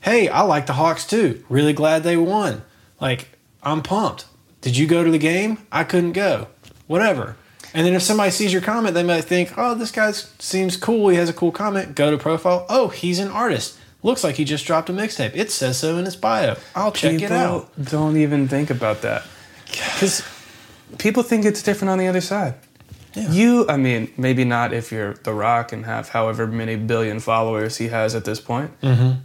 "Hey, 0.00 0.28
I 0.28 0.40
like 0.42 0.66
the 0.66 0.72
Hawks 0.72 1.06
too. 1.06 1.44
Really 1.48 1.74
glad 1.74 2.02
they 2.02 2.16
won. 2.16 2.62
Like, 3.00 3.28
I'm 3.62 3.82
pumped. 3.82 4.24
Did 4.62 4.76
you 4.76 4.86
go 4.86 5.04
to 5.04 5.10
the 5.10 5.18
game? 5.18 5.58
I 5.70 5.84
couldn't 5.84 6.12
go. 6.12 6.46
Whatever." 6.86 7.36
And 7.72 7.86
then 7.86 7.94
if 7.94 8.02
somebody 8.02 8.30
sees 8.32 8.52
your 8.52 8.62
comment, 8.62 8.94
they 8.94 9.02
might 9.04 9.24
think, 9.24 9.52
"Oh, 9.56 9.74
this 9.74 9.92
guy 9.92 10.10
seems 10.38 10.76
cool. 10.76 11.08
He 11.08 11.16
has 11.16 11.28
a 11.28 11.34
cool 11.34 11.52
comment." 11.52 11.94
Go 11.94 12.10
to 12.10 12.16
profile. 12.18 12.66
Oh, 12.68 12.88
he's 12.88 13.18
an 13.18 13.28
artist. 13.28 13.76
Looks 14.02 14.24
like 14.24 14.36
he 14.36 14.44
just 14.44 14.64
dropped 14.66 14.88
a 14.88 14.92
mixtape. 14.92 15.32
It 15.34 15.50
says 15.50 15.78
so 15.78 15.98
in 15.98 16.06
his 16.06 16.16
bio. 16.16 16.56
I'll 16.74 16.92
check 16.92 17.20
it 17.20 17.30
out. 17.30 17.70
don't 17.82 18.16
even 18.16 18.48
think 18.48 18.70
about 18.70 19.02
that. 19.02 19.24
Because 19.66 20.22
people 20.98 21.22
think 21.22 21.44
it's 21.44 21.62
different 21.62 21.90
on 21.90 21.98
the 21.98 22.06
other 22.06 22.20
side. 22.20 22.54
Yeah. 23.14 23.30
You, 23.30 23.68
I 23.68 23.76
mean, 23.76 24.12
maybe 24.16 24.44
not 24.44 24.72
if 24.72 24.92
you're 24.92 25.14
The 25.14 25.34
Rock 25.34 25.72
and 25.72 25.84
have 25.84 26.10
however 26.10 26.46
many 26.46 26.76
billion 26.76 27.20
followers 27.20 27.76
he 27.76 27.88
has 27.88 28.14
at 28.14 28.24
this 28.24 28.40
point. 28.40 28.78
Mm-hmm. 28.80 29.20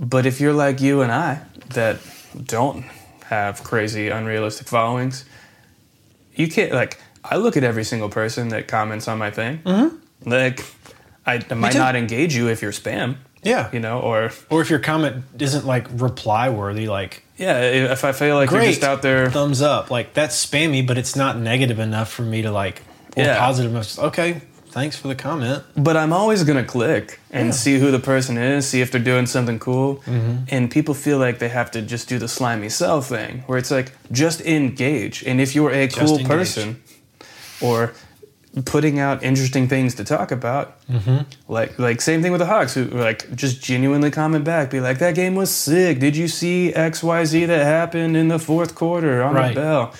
But 0.00 0.26
if 0.26 0.40
you're 0.40 0.52
like 0.52 0.80
you 0.80 1.02
and 1.02 1.12
I, 1.12 1.42
that 1.70 1.98
don't 2.44 2.84
have 3.26 3.62
crazy, 3.62 4.08
unrealistic 4.08 4.66
followings, 4.66 5.24
you 6.34 6.48
can't, 6.48 6.72
like, 6.72 6.98
I 7.24 7.36
look 7.36 7.56
at 7.56 7.64
every 7.64 7.84
single 7.84 8.08
person 8.08 8.48
that 8.48 8.68
comments 8.68 9.08
on 9.08 9.18
my 9.18 9.30
thing. 9.30 9.58
Mm-hmm. 9.64 10.30
Like, 10.30 10.64
I, 11.26 11.44
I 11.50 11.54
might 11.54 11.74
not 11.74 11.96
engage 11.96 12.34
you 12.34 12.48
if 12.48 12.62
you're 12.62 12.72
spam, 12.72 13.16
Yeah. 13.46 13.70
you 13.72 13.80
know, 13.80 14.00
or 14.00 14.30
Or 14.50 14.60
if 14.62 14.68
your 14.70 14.78
comment 14.80 15.24
isn't 15.38 15.64
like 15.66 15.86
reply 15.92 16.48
worthy, 16.50 16.88
like 16.88 17.22
yeah, 17.38 17.60
if 17.94 18.02
I 18.04 18.12
feel 18.12 18.34
like 18.36 18.50
you're 18.50 18.60
great 18.60 18.74
just 18.74 18.84
out 18.84 19.02
there. 19.02 19.30
thumbs 19.30 19.60
up 19.60 19.90
like 19.90 20.14
that's 20.14 20.36
spammy 20.46 20.86
but 20.86 20.96
it's 20.98 21.14
not 21.16 21.38
negative 21.38 21.78
enough 21.78 22.10
for 22.10 22.22
me 22.22 22.42
to 22.42 22.50
like 22.50 22.82
or 23.16 23.22
Yeah. 23.24 23.38
positive 23.38 23.70
enough 23.72 23.98
okay 23.98 24.40
thanks 24.70 24.96
for 24.96 25.08
the 25.08 25.14
comment 25.14 25.62
But 25.76 25.96
I'm 25.96 26.12
always 26.12 26.44
gonna 26.44 26.64
click 26.64 27.20
and 27.30 27.46
Yeah. 27.48 27.52
see 27.52 27.78
who 27.78 27.90
the 27.90 27.98
person 27.98 28.36
is, 28.38 28.66
see 28.68 28.80
if 28.82 28.90
they're 28.90 29.00
doing 29.12 29.26
something 29.26 29.58
cool. 29.58 29.96
Mm-hmm. 30.06 30.36
And 30.54 30.70
people 30.70 30.92
feel 30.94 31.18
like 31.18 31.38
they 31.38 31.48
have 31.48 31.70
to 31.72 31.80
just 31.82 32.08
do 32.08 32.18
the 32.18 32.28
slimy 32.28 32.68
sell 32.70 33.00
thing, 33.02 33.42
where 33.46 33.58
it's 33.58 33.70
like 33.70 33.92
just 34.12 34.40
engage. 34.42 35.22
And 35.28 35.40
if 35.40 35.54
you're 35.54 35.72
a 35.72 35.88
cool 35.88 36.12
engage. 36.18 36.26
person, 36.28 36.82
or 37.60 37.92
putting 38.64 38.98
out 38.98 39.22
interesting 39.22 39.68
things 39.68 39.94
to 39.96 40.04
talk 40.04 40.30
about, 40.32 40.74
Mm-hmm. 40.88 41.18
like 41.52 41.78
like 41.78 42.00
same 42.00 42.22
thing 42.22 42.32
with 42.32 42.38
the 42.40 42.46
Hawks, 42.46 42.74
who 42.74 42.84
like 42.86 43.34
just 43.34 43.62
genuinely 43.62 44.10
comment 44.10 44.44
back, 44.44 44.70
be 44.70 44.80
like, 44.80 44.98
"That 44.98 45.14
game 45.14 45.34
was 45.34 45.50
sick. 45.50 45.98
Did 45.98 46.16
you 46.16 46.26
see 46.28 46.72
X 46.72 47.02
Y 47.02 47.24
Z 47.24 47.44
that 47.46 47.64
happened 47.64 48.16
in 48.16 48.28
the 48.28 48.38
fourth 48.38 48.74
quarter 48.74 49.22
on 49.22 49.34
Right. 49.34 49.54
the 49.54 49.60
bell?" 49.60 49.94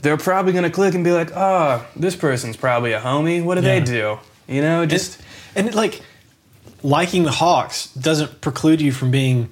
They're 0.00 0.16
probably 0.16 0.54
gonna 0.54 0.70
click 0.70 0.94
and 0.94 1.04
be 1.04 1.12
like, 1.12 1.36
"Ah, 1.36 1.84
this 1.94 2.16
person's 2.16 2.56
probably 2.56 2.92
a 2.92 3.00
homie. 3.00 3.44
What 3.44 3.56
do 3.56 3.66
Yeah. 3.66 3.78
they 3.80 3.84
do?" 3.84 4.18
You 4.48 4.62
know, 4.62 4.86
just. 4.86 5.18
and 5.54 5.68
it, 5.68 5.74
like 5.74 6.00
liking 6.82 7.24
the 7.24 7.30
hawks 7.30 7.88
doesn't 7.88 8.40
preclude 8.40 8.80
you 8.80 8.90
from 8.90 9.10
being 9.10 9.48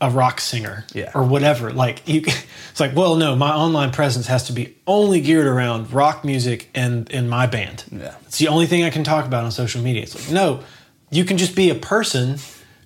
a 0.00 0.08
rock 0.10 0.40
singer 0.40 0.84
Yeah. 0.94 1.10
or 1.14 1.24
whatever 1.24 1.72
like 1.72 2.06
you 2.08 2.22
it's 2.24 2.78
like 2.80 2.94
well 2.94 3.16
no 3.16 3.34
my 3.34 3.52
online 3.52 3.90
presence 3.90 4.26
has 4.28 4.44
to 4.44 4.52
be 4.52 4.76
only 4.86 5.20
geared 5.20 5.46
around 5.46 5.92
rock 5.92 6.24
music 6.24 6.68
and 6.74 7.10
in 7.10 7.28
my 7.28 7.46
band 7.46 7.84
Yeah. 7.90 8.14
it's 8.26 8.38
the 8.38 8.48
only 8.48 8.66
thing 8.66 8.84
i 8.84 8.90
can 8.90 9.02
talk 9.04 9.24
about 9.26 9.44
on 9.44 9.50
social 9.50 9.82
media 9.82 10.02
it's 10.02 10.14
like 10.14 10.32
no 10.32 10.62
you 11.10 11.24
can 11.24 11.36
just 11.36 11.56
be 11.56 11.68
a 11.70 11.74
person 11.74 12.38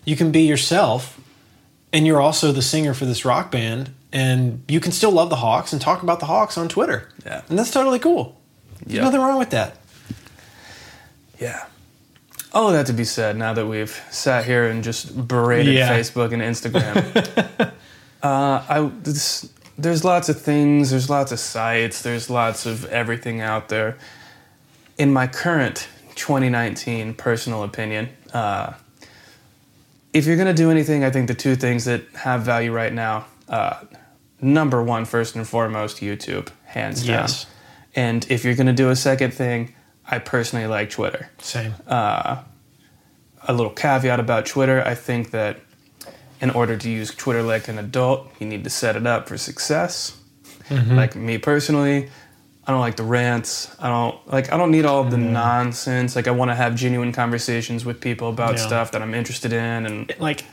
you 0.04 0.16
can 0.16 0.32
be 0.32 0.42
yourself 0.42 1.20
and 1.92 2.06
you're 2.06 2.20
also 2.20 2.50
the 2.52 2.62
singer 2.62 2.94
for 2.94 3.04
this 3.04 3.24
rock 3.26 3.50
band 3.50 3.92
and 4.10 4.62
you 4.68 4.80
can 4.80 4.92
still 4.92 5.10
love 5.10 5.28
the 5.28 5.36
hawks 5.36 5.72
and 5.74 5.82
talk 5.82 6.02
about 6.02 6.18
the 6.20 6.26
hawks 6.26 6.56
on 6.56 6.66
twitter 6.68 7.08
Yeah. 7.26 7.42
and 7.50 7.58
that's 7.58 7.70
totally 7.70 7.98
cool 7.98 8.40
there's 8.86 8.96
Yeah. 8.96 9.04
nothing 9.04 9.20
wrong 9.20 9.38
with 9.38 9.50
that 9.50 9.76
Yeah. 11.38 11.64
All 12.52 12.68
of 12.68 12.74
that 12.74 12.86
to 12.86 12.92
be 12.92 13.04
said, 13.04 13.36
now 13.36 13.54
that 13.54 13.66
we've 13.66 13.98
sat 14.10 14.44
here 14.44 14.68
and 14.68 14.84
just 14.84 15.26
berated 15.26 15.74
Yeah. 15.74 15.88
Facebook 15.96 16.32
and 16.32 16.42
Instagram, 16.42 17.72
uh, 18.22 18.64
I 18.68 18.90
this, 19.02 19.50
there's 19.78 20.04
lots 20.04 20.28
of 20.28 20.40
things, 20.40 20.90
there's 20.90 21.08
lots 21.08 21.32
of 21.32 21.38
sites, 21.40 22.02
there's 22.02 22.28
lots 22.28 22.66
of 22.66 22.84
everything 22.86 23.40
out 23.40 23.68
there. 23.68 23.96
In 24.98 25.12
my 25.12 25.26
current 25.26 25.88
2019 26.14 27.14
personal 27.14 27.62
opinion, 27.62 28.10
uh, 28.34 28.74
if 30.12 30.26
you're 30.26 30.36
gonna 30.36 30.52
do 30.52 30.70
anything, 30.70 31.04
I 31.04 31.10
think 31.10 31.28
the 31.28 31.34
two 31.34 31.56
things 31.56 31.86
that 31.86 32.02
have 32.14 32.42
value 32.42 32.70
right 32.72 32.92
now, 32.92 33.24
uh, 33.48 33.80
number 34.42 34.82
one, 34.82 35.06
first 35.06 35.36
and 35.36 35.48
foremost, 35.48 35.98
YouTube, 35.98 36.48
hands 36.66 37.06
down. 37.06 37.22
Yes. 37.22 37.46
And 37.94 38.26
if 38.30 38.44
you're 38.44 38.54
going 38.54 38.66
to 38.66 38.72
do 38.72 38.90
a 38.90 38.96
second 38.96 39.34
thing, 39.34 39.74
I 40.10 40.18
personally 40.18 40.66
like 40.66 40.90
Twitter. 40.90 41.30
Same. 41.38 41.74
Uh, 41.86 42.42
a 43.46 43.52
little 43.52 43.72
caveat 43.72 44.20
about 44.20 44.46
Twitter 44.46 44.82
I 44.86 44.94
think 44.94 45.32
that 45.32 45.58
in 46.40 46.50
order 46.50 46.76
to 46.76 46.90
use 46.90 47.14
Twitter 47.14 47.42
like 47.42 47.68
an 47.68 47.78
adult, 47.78 48.28
you 48.40 48.46
need 48.46 48.64
to 48.64 48.70
set 48.70 48.96
it 48.96 49.06
up 49.06 49.28
for 49.28 49.38
success. 49.38 50.16
Mm-hmm. 50.68 50.94
Like 50.96 51.14
me 51.14 51.38
personally, 51.38 52.08
I 52.66 52.70
don't 52.72 52.80
like 52.80 52.96
the 52.96 53.04
rants. 53.04 53.74
I 53.80 53.88
don't 53.88 54.28
like 54.28 54.52
I 54.52 54.56
don't 54.56 54.70
need 54.70 54.84
all 54.84 55.04
the 55.04 55.18
nonsense. 55.18 56.14
Like 56.16 56.28
I 56.28 56.32
want 56.32 56.50
to 56.50 56.54
have 56.54 56.74
genuine 56.74 57.12
conversations 57.12 57.84
with 57.84 58.00
people 58.00 58.28
about 58.28 58.56
Yeah. 58.56 58.66
stuff 58.66 58.92
that 58.92 59.02
I'm 59.02 59.14
interested 59.14 59.52
in 59.52 59.86
and 59.86 60.14
like 60.18 60.44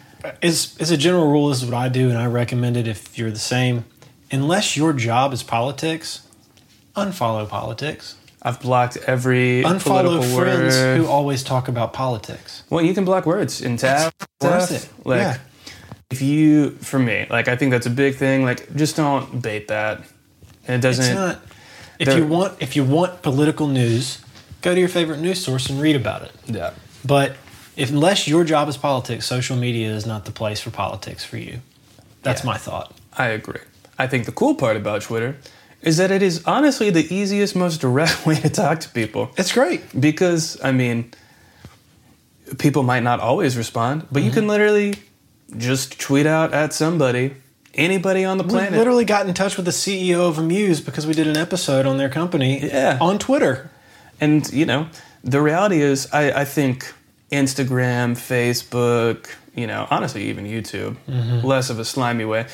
as 0.43 0.75
as 0.79 0.91
a 0.91 0.97
general 0.97 1.31
rule, 1.31 1.49
this 1.49 1.63
is 1.63 1.69
what 1.69 1.77
I 1.77 1.89
do, 1.89 2.09
and 2.09 2.17
I 2.17 2.25
recommend 2.25 2.75
it 2.77 2.87
if 2.87 3.17
you're 3.17 3.31
the 3.31 3.39
same. 3.39 3.85
Unless 4.31 4.75
your 4.77 4.93
job 4.93 5.33
is 5.33 5.41
politics, 5.43 6.27
unfollow 6.95 7.47
politics. 7.47 8.15
I've 8.41 8.61
blocked 8.61 8.97
every 8.97 9.63
Unfollow 9.63 9.83
political 9.83 10.37
friends 10.37 10.75
word. 10.75 10.97
who 10.97 11.07
always 11.07 11.43
talk 11.43 11.67
about 11.67 11.91
politics. 11.93 12.63
Well, 12.69 12.83
you 12.83 12.93
can 12.93 13.03
block 13.05 13.25
words 13.25 13.61
in 13.61 13.77
tab. 13.77 14.13
Worth 14.41 14.65
stuff. 14.65 14.71
it. 14.83 15.05
Like, 15.05 15.19
Yeah. 15.21 15.37
if 16.09 16.21
you, 16.21 16.71
for 16.81 16.99
me, 16.99 17.25
like, 17.29 17.47
I 17.49 17.55
think 17.57 17.71
that's 17.71 17.85
a 17.85 17.89
big 17.91 18.15
thing. 18.15 18.43
Like, 18.45 18.73
just 18.75 18.95
don't 18.95 19.41
bait 19.41 19.67
that. 19.67 20.01
And 20.67 20.75
it 20.77 20.81
doesn't. 20.87 21.05
It's 21.05 21.13
not. 21.15 21.41
If 21.99 22.15
you 22.17 22.25
want, 22.25 22.53
if 22.61 22.75
you 22.77 22.85
want 22.85 23.21
political 23.21 23.67
news, 23.67 24.19
go 24.61 24.73
to 24.73 24.79
your 24.79 24.87
favorite 24.89 25.19
news 25.19 25.43
source 25.43 25.69
and 25.69 25.81
read 25.81 25.97
about 25.97 26.21
it. 26.21 26.31
yeah. 26.45 26.71
But 27.03 27.35
if, 27.75 27.89
unless 27.91 28.25
your 28.27 28.43
job 28.45 28.69
is 28.69 28.77
politics, 28.77 29.25
social 29.25 29.57
media 29.57 29.89
is 29.91 30.05
not 30.05 30.23
the 30.25 30.31
place 30.31 30.61
for 30.61 30.69
politics 30.69 31.25
for 31.25 31.37
you. 31.37 31.59
That's 32.23 32.41
Yeah. 32.43 32.51
my 32.51 32.57
thought. 32.57 32.93
I 33.17 33.27
agree. 33.27 33.61
I 33.97 34.07
think 34.07 34.25
the 34.25 34.31
cool 34.31 34.55
part 34.55 34.77
about 34.77 35.01
Twitter 35.01 35.35
is 35.81 35.97
that 35.97 36.11
it 36.11 36.21
is 36.21 36.43
honestly 36.45 36.89
the 36.89 37.13
easiest, 37.13 37.55
most 37.55 37.79
direct 37.81 38.25
way 38.25 38.35
to 38.35 38.49
talk 38.49 38.79
to 38.81 38.89
people. 38.89 39.31
It's 39.37 39.51
great. 39.51 39.81
Because, 39.99 40.59
I 40.63 40.71
mean, 40.71 41.11
people 42.57 42.83
might 42.83 43.03
not 43.03 43.19
always 43.19 43.55
respond, 43.57 44.07
but 44.11 44.23
you 44.23 44.31
can 44.31 44.41
Mm-hmm. 44.41 44.49
literally 44.49 44.95
just 45.57 45.99
tweet 45.99 46.25
out 46.25 46.53
at 46.53 46.73
somebody, 46.73 47.33
anybody 47.73 48.23
on 48.25 48.37
the 48.37 48.43
We 48.43 48.49
planet. 48.51 48.73
literally 48.73 49.05
got 49.05 49.27
in 49.27 49.33
touch 49.33 49.55
with 49.57 49.65
the 49.65 49.71
CEO 49.71 50.27
of 50.27 50.37
Amuse 50.37 50.79
because 50.81 51.07
we 51.07 51.13
did 51.13 51.27
an 51.27 51.37
episode 51.37 51.85
on 51.85 51.97
their 51.97 52.09
company 52.09 52.59
Yeah. 52.65 52.97
on 53.01 53.17
Twitter. 53.19 53.69
And 54.21 54.51
you 54.51 54.65
know, 54.65 54.87
the 55.23 55.41
reality 55.41 55.81
is, 55.81 56.07
I, 56.11 56.41
I 56.41 56.45
think 56.45 56.93
Instagram, 57.31 58.13
Facebook, 58.17 59.27
you 59.55 59.65
know, 59.67 59.87
honestly, 59.89 60.23
even 60.25 60.45
YouTube, 60.45 60.97
less 61.43 61.69
of 61.69 61.79
a 61.79 61.85
slimy 61.85 62.25
way. 62.25 62.47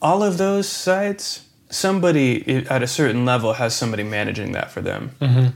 All 0.00 0.22
of 0.22 0.38
those 0.38 0.68
sites, 0.68 1.44
somebody 1.70 2.64
at 2.68 2.82
a 2.82 2.86
certain 2.86 3.24
level 3.24 3.54
has 3.54 3.74
somebody 3.74 4.02
managing 4.02 4.52
that 4.52 4.70
for 4.70 4.80
them. 4.80 5.54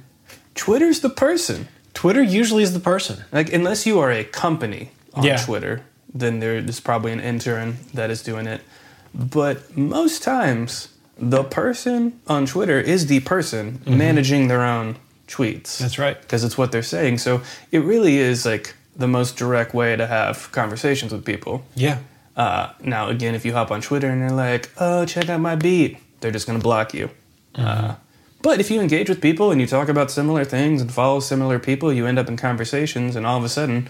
Twitter's 0.54 1.00
the 1.00 1.10
person. 1.10 1.68
Twitter 1.94 2.22
usually 2.22 2.62
is 2.62 2.72
the 2.72 2.80
person. 2.80 3.24
Like, 3.32 3.52
unless 3.52 3.86
you 3.86 3.98
are 4.00 4.10
a 4.10 4.24
company 4.24 4.90
on 5.14 5.24
Yeah. 5.24 5.36
Twitter, 5.44 5.82
then 6.14 6.40
there's 6.40 6.80
probably 6.80 7.12
an 7.12 7.20
intern 7.20 7.78
that 7.94 8.10
is 8.10 8.22
doing 8.22 8.46
it. 8.46 8.60
But 9.14 9.76
most 9.76 10.22
times, 10.22 10.88
the 11.18 11.44
person 11.44 12.18
on 12.26 12.46
Twitter 12.46 12.80
is 12.80 13.06
the 13.06 13.20
person 13.20 13.80
managing 13.86 14.48
their 14.48 14.62
own 14.64 14.96
tweets. 15.28 15.78
That's 15.78 15.98
right. 15.98 16.20
Because 16.20 16.44
it's 16.44 16.56
what 16.58 16.72
they're 16.72 16.82
saying. 16.82 17.18
So 17.18 17.42
it 17.70 17.80
really 17.80 18.18
is 18.18 18.44
like 18.46 18.74
the 18.96 19.08
most 19.08 19.36
direct 19.36 19.74
way 19.74 19.96
to 19.96 20.06
have 20.06 20.50
conversations 20.52 21.12
with 21.12 21.24
people. 21.24 21.64
Yeah. 21.74 21.98
Uh, 22.36 22.70
now, 22.82 23.08
again, 23.08 23.34
if 23.34 23.44
you 23.44 23.52
hop 23.52 23.70
on 23.70 23.82
Twitter 23.82 24.08
and 24.08 24.22
they're 24.22 24.30
like, 24.30 24.70
oh, 24.78 25.04
check 25.04 25.28
out 25.28 25.40
my 25.40 25.54
beat, 25.54 25.98
they're 26.22 26.30
just 26.30 26.46
going 26.46 26.58
to 26.58 26.62
block 26.62 26.94
you. 26.94 27.10
Mm-hmm. 27.54 27.90
Uh, 27.90 27.94
but 28.40 28.58
if 28.58 28.70
you 28.70 28.80
engage 28.80 29.08
with 29.08 29.20
people 29.20 29.52
and 29.52 29.60
you 29.60 29.66
talk 29.66 29.88
about 29.88 30.10
similar 30.10 30.44
things 30.44 30.80
and 30.80 30.92
follow 30.92 31.20
similar 31.20 31.58
people, 31.58 31.92
you 31.92 32.06
end 32.06 32.18
up 32.18 32.28
in 32.28 32.36
conversations, 32.36 33.14
and 33.14 33.24
all 33.26 33.38
of 33.38 33.44
a 33.44 33.48
sudden, 33.48 33.88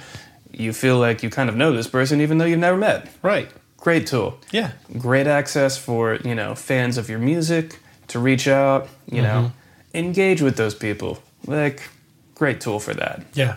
you 0.50 0.72
feel 0.72 0.98
like 0.98 1.22
you 1.22 1.30
kind 1.30 1.48
of 1.48 1.56
know 1.56 1.72
this 1.72 1.86
person 1.86 2.20
even 2.20 2.38
though 2.38 2.44
you've 2.44 2.58
never 2.58 2.76
met. 2.76 3.08
Right. 3.22 3.50
Great 3.78 4.06
tool. 4.06 4.38
Yeah. 4.50 4.72
Great 4.98 5.26
access 5.26 5.78
for, 5.78 6.16
you 6.16 6.34
know, 6.34 6.54
fans 6.54 6.98
of 6.98 7.08
your 7.08 7.18
music 7.18 7.78
to 8.08 8.18
reach 8.18 8.46
out, 8.46 8.88
you 9.10 9.22
know, 9.22 9.52
mm-hmm. 9.94 9.96
engage 9.96 10.42
with 10.42 10.56
those 10.56 10.74
people. 10.74 11.22
Like, 11.46 11.88
great 12.34 12.60
tool 12.60 12.78
for 12.78 12.94
that. 12.94 13.24
Yeah. 13.34 13.56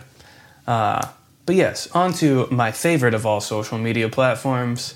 Uh, 0.66 1.06
but 1.44 1.54
yes, 1.54 1.88
on 1.92 2.12
to 2.14 2.48
my 2.50 2.72
favorite 2.72 3.14
of 3.14 3.26
all 3.26 3.40
social 3.40 3.78
media 3.78 4.08
platforms, 4.08 4.94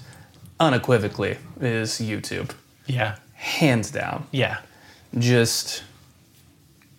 unequivocally, 0.58 1.36
is 1.60 2.00
YouTube. 2.00 2.50
Yeah. 2.86 3.16
Hands 3.40 3.90
down. 3.90 4.26
Yeah. 4.32 4.58
Just, 5.18 5.82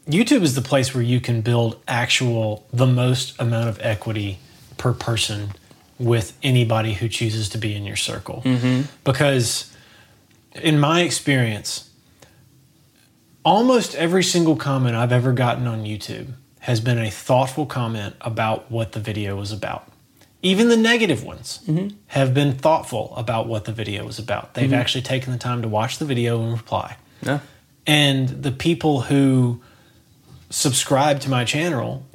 YouTube 0.07 0.41
is 0.41 0.55
the 0.55 0.61
place 0.63 0.95
where 0.95 1.03
you 1.03 1.21
can 1.21 1.41
build 1.41 1.79
actual 1.87 2.65
the 2.73 2.87
most 2.87 3.39
amount 3.39 3.69
of 3.69 3.79
equity 3.79 4.39
per 4.77 4.91
person 4.91 5.51
with 5.99 6.35
anybody 6.41 6.93
who 6.93 7.07
chooses 7.07 7.47
to 7.49 7.59
be 7.59 7.75
in 7.75 7.85
your 7.85 7.95
circle. 7.95 8.41
Mm-hmm. 8.43 8.89
Because 9.03 9.71
in 10.55 10.79
my 10.79 11.01
experience, 11.01 11.91
almost 13.45 13.93
every 13.93 14.23
single 14.23 14.55
comment 14.55 14.95
I've 14.95 15.11
ever 15.11 15.33
gotten 15.33 15.67
on 15.67 15.83
YouTube 15.83 16.33
has 16.61 16.79
been 16.79 16.97
a 16.97 17.11
thoughtful 17.11 17.67
comment 17.67 18.15
about 18.19 18.71
what 18.71 18.93
the 18.93 18.99
video 18.99 19.35
was 19.35 19.51
about. 19.51 19.90
Even 20.43 20.69
the 20.69 20.77
negative 20.77 21.23
ones 21.23 21.59
mm-hmm. 21.67 21.95
have 22.07 22.33
been 22.33 22.53
thoughtful 22.53 23.13
about 23.15 23.47
what 23.47 23.65
the 23.65 23.71
video 23.71 24.05
was 24.05 24.17
about. 24.17 24.55
They've 24.55 24.65
mm-hmm. 24.65 24.73
actually 24.73 25.03
taken 25.03 25.31
the 25.31 25.37
time 25.37 25.61
to 25.61 25.67
watch 25.67 25.99
the 25.99 26.05
video 26.05 26.41
and 26.41 26.51
reply. 26.51 26.97
no. 27.23 27.41
And 27.87 28.29
the 28.29 28.51
people 28.51 29.01
who 29.01 29.61
subscribe 30.51 31.19
to 31.21 31.29
my 31.29 31.43
channel, 31.43 32.05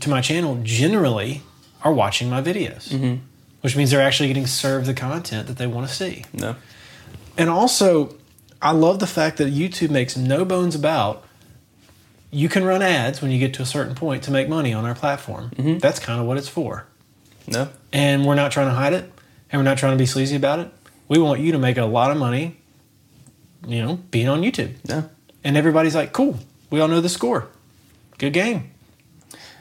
to 0.00 0.10
my 0.10 0.20
channel, 0.20 0.60
generally 0.62 1.42
are 1.82 1.92
watching 1.92 2.28
my 2.28 2.42
videos, 2.42 2.88
mm-hmm. 2.88 3.22
which 3.62 3.74
means 3.74 3.90
they're 3.90 4.02
actually 4.02 4.28
getting 4.28 4.46
served 4.46 4.86
the 4.86 4.94
content 4.94 5.46
that 5.46 5.56
they 5.56 5.66
want 5.66 5.88
to 5.88 5.94
see. 5.94 6.24
No. 6.34 6.56
And 7.38 7.48
also, 7.48 8.16
I 8.60 8.72
love 8.72 8.98
the 8.98 9.06
fact 9.06 9.38
that 9.38 9.52
YouTube 9.52 9.90
makes 9.90 10.16
no 10.16 10.44
bones 10.44 10.74
about 10.74 11.24
you 12.30 12.48
can 12.48 12.64
run 12.64 12.82
ads 12.82 13.22
when 13.22 13.30
you 13.30 13.38
get 13.38 13.54
to 13.54 13.62
a 13.62 13.66
certain 13.66 13.94
point 13.94 14.22
to 14.24 14.30
make 14.30 14.48
money 14.48 14.72
on 14.74 14.84
our 14.84 14.94
platform. 14.94 15.52
That's 15.78 16.00
kind 16.00 16.20
of 16.20 16.26
what 16.26 16.36
it's 16.36 16.48
for. 16.48 16.86
No. 17.46 17.68
And 17.92 18.24
we're 18.26 18.34
not 18.34 18.52
trying 18.52 18.68
to 18.68 18.74
hide 18.74 18.92
it, 18.92 19.10
and 19.50 19.60
we're 19.60 19.64
not 19.64 19.78
trying 19.78 19.92
to 19.92 19.98
be 19.98 20.06
sleazy 20.06 20.36
about 20.36 20.58
it. 20.58 20.70
We 21.08 21.18
want 21.18 21.40
you 21.40 21.52
to 21.52 21.58
make 21.58 21.76
a 21.76 21.84
lot 21.84 22.10
of 22.10 22.16
money, 22.16 22.56
you 23.66 23.82
know, 23.82 23.96
being 24.10 24.28
on 24.28 24.42
YouTube. 24.42 24.72
No. 24.88 25.08
And 25.42 25.56
everybody's 25.56 25.94
like, 25.94 26.12
cool, 26.12 26.38
we 26.70 26.80
all 26.80 26.88
know 26.88 27.00
the 27.00 27.08
score. 27.08 27.48
Good 28.18 28.32
game. 28.32 28.70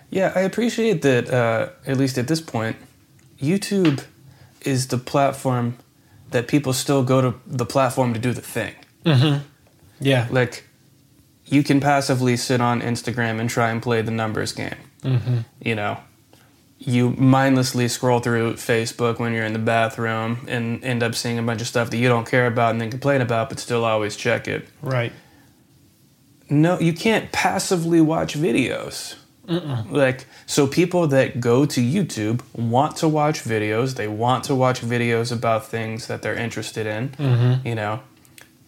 Yeah, 0.09 0.31
I 0.35 0.41
appreciate 0.41 1.01
that, 1.01 1.29
uh, 1.29 1.69
at 1.85 1.97
least 1.97 2.17
at 2.17 2.27
this 2.27 2.39
point, 2.39 2.77
YouTube 3.41 4.05
is 4.61 4.87
the 4.87 4.97
platform 4.97 5.77
that 6.29 6.47
people 6.47 6.71
still 6.71 7.03
go 7.03 7.19
to 7.21 7.35
the 7.45 7.65
platform 7.65 8.13
to 8.13 8.19
do 8.19 8.31
the 8.31 8.41
thing. 8.41 8.75
Yeah. 9.99 10.27
Like, 10.31 10.65
you 11.45 11.63
can 11.63 11.79
passively 11.79 12.37
sit 12.37 12.61
on 12.61 12.81
Instagram 12.81 13.39
and 13.39 13.49
try 13.49 13.69
and 13.69 13.81
play 13.81 14.01
the 14.01 14.11
numbers 14.11 14.53
game. 14.53 14.75
Mm-hmm. 15.01 15.39
You 15.61 15.75
know, 15.75 15.97
you 16.85 17.11
mindlessly 17.11 17.87
scroll 17.87 18.19
through 18.19 18.53
Facebook 18.53 19.19
when 19.19 19.33
you're 19.33 19.45
in 19.45 19.53
the 19.53 19.59
bathroom 19.59 20.45
and 20.47 20.83
end 20.83 21.01
up 21.03 21.15
seeing 21.15 21.39
a 21.39 21.43
bunch 21.43 21.61
of 21.61 21.67
stuff 21.67 21.89
that 21.89 21.97
you 21.97 22.09
don't 22.09 22.27
care 22.27 22.47
about 22.47 22.71
and 22.71 22.81
then 22.81 22.89
complain 22.89 23.21
about, 23.21 23.49
but 23.49 23.59
still 23.59 23.85
always 23.85 24.15
check 24.15 24.47
it. 24.47 24.67
Right. 24.81 25.13
No, 26.49 26.79
you 26.79 26.93
can't 26.93 27.31
passively 27.31 28.01
watch 28.01 28.35
videos. 28.35 29.15
Like, 29.45 30.25
so 30.45 30.67
people 30.67 31.07
that 31.07 31.41
go 31.41 31.65
to 31.65 31.81
YouTube 31.81 32.41
want 32.53 32.95
to 32.97 33.09
watch 33.09 33.43
videos. 33.43 33.95
They 33.95 34.07
want 34.07 34.45
to 34.45 34.55
watch 34.55 34.81
videos 34.81 35.31
about 35.31 35.67
things 35.67 36.07
that 36.07 36.21
they're 36.21 36.35
interested 36.35 36.87
in. 36.87 37.09
Mm-hmm. 37.09 37.67
You 37.67 37.75
know, 37.75 38.01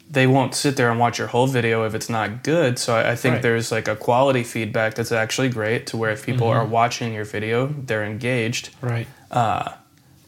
they 0.10 0.28
won't 0.28 0.54
sit 0.54 0.78
there 0.78 0.90
and 0.92 1.00
watch 1.00 1.18
your 1.18 1.28
whole 1.28 1.48
video 1.48 1.84
if 1.86 1.96
it's 1.96 2.10
not 2.10 2.44
good. 2.44 2.78
So 2.78 2.96
I, 2.96 3.12
I 3.12 3.16
think 3.16 3.34
Right. 3.34 3.42
there's 3.42 3.72
like 3.72 3.88
a 3.88 3.96
quality 3.96 4.44
feedback 4.44 4.94
that's 4.96 5.12
actually 5.12 5.50
great 5.50 5.88
to 5.88 5.98
where 5.98 6.12
if 6.12 6.26
people 6.26 6.48
are 6.48 6.62
mm-hmm. 6.62 6.72
watching 6.72 7.14
your 7.14 7.26
video, 7.26 7.68
they're 7.68 8.04
engaged, 8.06 8.70
Right. 8.82 9.08
Uh, 9.32 9.72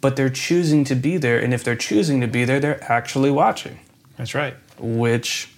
but 0.01 0.15
they're 0.15 0.29
choosing 0.29 0.83
to 0.85 0.95
be 0.95 1.17
there. 1.17 1.39
And 1.39 1.53
if 1.53 1.63
they're 1.63 1.75
choosing 1.75 2.21
to 2.21 2.27
be 2.27 2.43
there, 2.43 2.59
they're 2.59 2.83
actually 2.91 3.31
watching, 3.31 3.79
That's 4.17 4.33
right. 4.33 4.55
which 4.79 5.49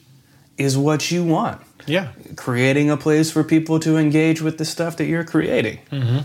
is 0.58 0.78
what 0.78 1.10
you 1.12 1.24
want 1.24 1.62
Yeah. 1.88 2.10
creating 2.36 2.90
a 2.90 2.98
place 2.98 3.32
for 3.32 3.44
people 3.44 3.80
to 3.80 3.98
engage 3.98 4.42
with 4.42 4.58
the 4.58 4.66
stuff 4.66 4.98
that 4.98 5.06
you're 5.06 5.24
creating. 5.24 5.80
Mm-hmm. 5.92 6.20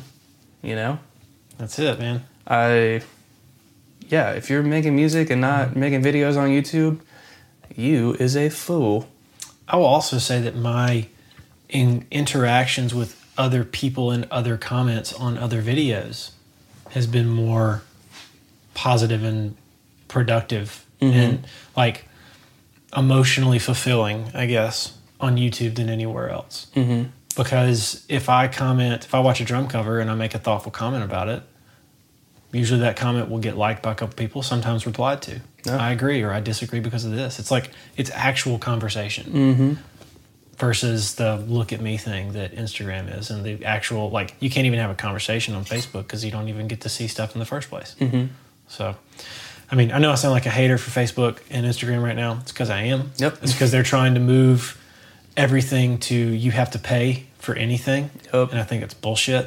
You 0.63 0.75
know, 0.75 0.99
That's 1.59 1.79
it, 1.79 1.99
man. 2.01 2.25
I, 2.47 3.03
yeah, 4.09 4.33
if 4.33 4.51
you're 4.51 4.63
making 4.63 4.97
music 4.97 5.31
and 5.31 5.41
not 5.41 5.69
mm-hmm. 5.69 5.81
making 5.81 6.03
videos 6.03 6.37
on 6.37 6.49
YouTube, 6.51 6.99
you 7.75 8.15
is 8.15 8.37
a 8.37 8.49
fool. 8.49 9.09
I 9.69 9.77
will 9.77 9.87
also 9.87 10.19
say 10.19 10.41
that 10.41 10.57
my 10.57 11.09
in 11.69 12.07
interactions 12.11 12.95
with 12.95 13.21
other 13.37 13.65
people 13.65 14.11
and 14.11 14.27
other 14.31 14.57
comments 14.57 15.13
on 15.13 15.37
other 15.37 15.63
videos 15.63 16.31
has 16.91 17.07
been 17.07 17.29
more 17.29 17.83
positive 18.75 19.25
and 19.25 19.57
productive 20.09 20.85
and 21.01 21.47
like 21.77 22.07
emotionally 22.97 23.59
fulfilling, 23.59 24.31
I 24.33 24.47
guess, 24.47 24.97
on 25.21 25.37
YouTube 25.37 25.75
than 25.75 25.91
anywhere 25.91 26.31
else. 26.31 26.69
Mm-hmm. 26.75 27.11
Because 27.37 28.07
if 28.09 28.31
I 28.31 28.49
comment, 28.49 29.05
if 29.05 29.15
I 29.15 29.21
watch 29.21 29.41
a 29.41 29.45
drum 29.45 29.69
cover 29.69 30.01
and 30.01 30.11
I 30.11 30.15
make 30.15 30.35
a 30.35 30.39
thoughtful 30.39 30.73
comment 30.73 31.05
about 31.05 31.29
it, 31.29 31.43
usually 32.55 32.81
that 32.81 32.97
comment 32.97 33.29
will 33.31 33.39
get 33.39 33.57
liked 33.57 33.83
by 33.83 33.93
a 33.93 33.95
couple 33.95 34.15
people, 34.15 34.43
sometimes 34.43 34.87
replied 34.87 35.23
to. 35.23 35.41
Yeah. 35.65 35.77
I 35.77 35.93
agree 35.93 36.23
or 36.23 36.33
I 36.33 36.41
disagree 36.41 36.81
because 36.81 37.05
of 37.05 37.13
this. 37.13 37.39
It's 37.39 37.51
like 37.51 37.71
it's 37.97 38.11
actual 38.11 38.59
conversation 38.59 39.79
versus 40.59 41.17
the 41.17 41.37
look 41.37 41.73
at 41.73 41.81
me 41.81 41.97
thing 41.97 42.33
that 42.33 42.55
Instagram 42.55 43.17
is, 43.19 43.31
and 43.31 43.45
the 43.45 43.65
actual 43.65 44.11
like 44.11 44.35
you 44.41 44.51
can't 44.51 44.67
even 44.67 44.79
have 44.79 44.91
a 44.91 44.95
conversation 44.95 45.55
on 45.55 45.65
Facebook 45.65 46.03
because 46.05 46.25
you 46.25 46.31
don't 46.31 46.49
even 46.49 46.69
get 46.69 46.81
to 46.83 46.89
see 46.89 47.09
stuff 47.09 47.35
in 47.35 47.39
the 47.41 47.47
first 47.47 47.69
place. 47.69 47.97
Mm-hmm. 47.99 48.27
So, 48.69 48.95
I 49.71 49.75
mean, 49.75 49.91
I 49.91 49.99
know 49.99 50.11
I 50.13 50.15
sound 50.15 50.33
like 50.33 50.47
a 50.47 50.51
hater 50.51 50.79
for 50.79 50.91
Facebook 50.91 51.39
and 51.51 51.67
Instagram 51.67 52.03
right 52.03 52.17
now. 52.17 52.39
It's 52.43 52.53
because 52.53 52.71
I 52.71 52.83
am. 52.83 53.11
Yep. 53.19 53.39
It's 53.43 53.53
because 53.53 53.71
they're 53.73 53.83
trying 53.83 54.15
to 54.15 54.21
move 54.21 54.81
everything 55.37 55.99
to 55.99 56.15
you 56.15 56.51
have 56.53 56.71
to 56.71 56.79
pay 56.79 57.27
for 57.39 57.55
anything, 57.57 58.11
Yep. 58.33 58.51
and 58.53 58.61
I 58.61 58.65
think 58.65 58.83
it's 58.83 58.95
bullshit. 58.95 59.47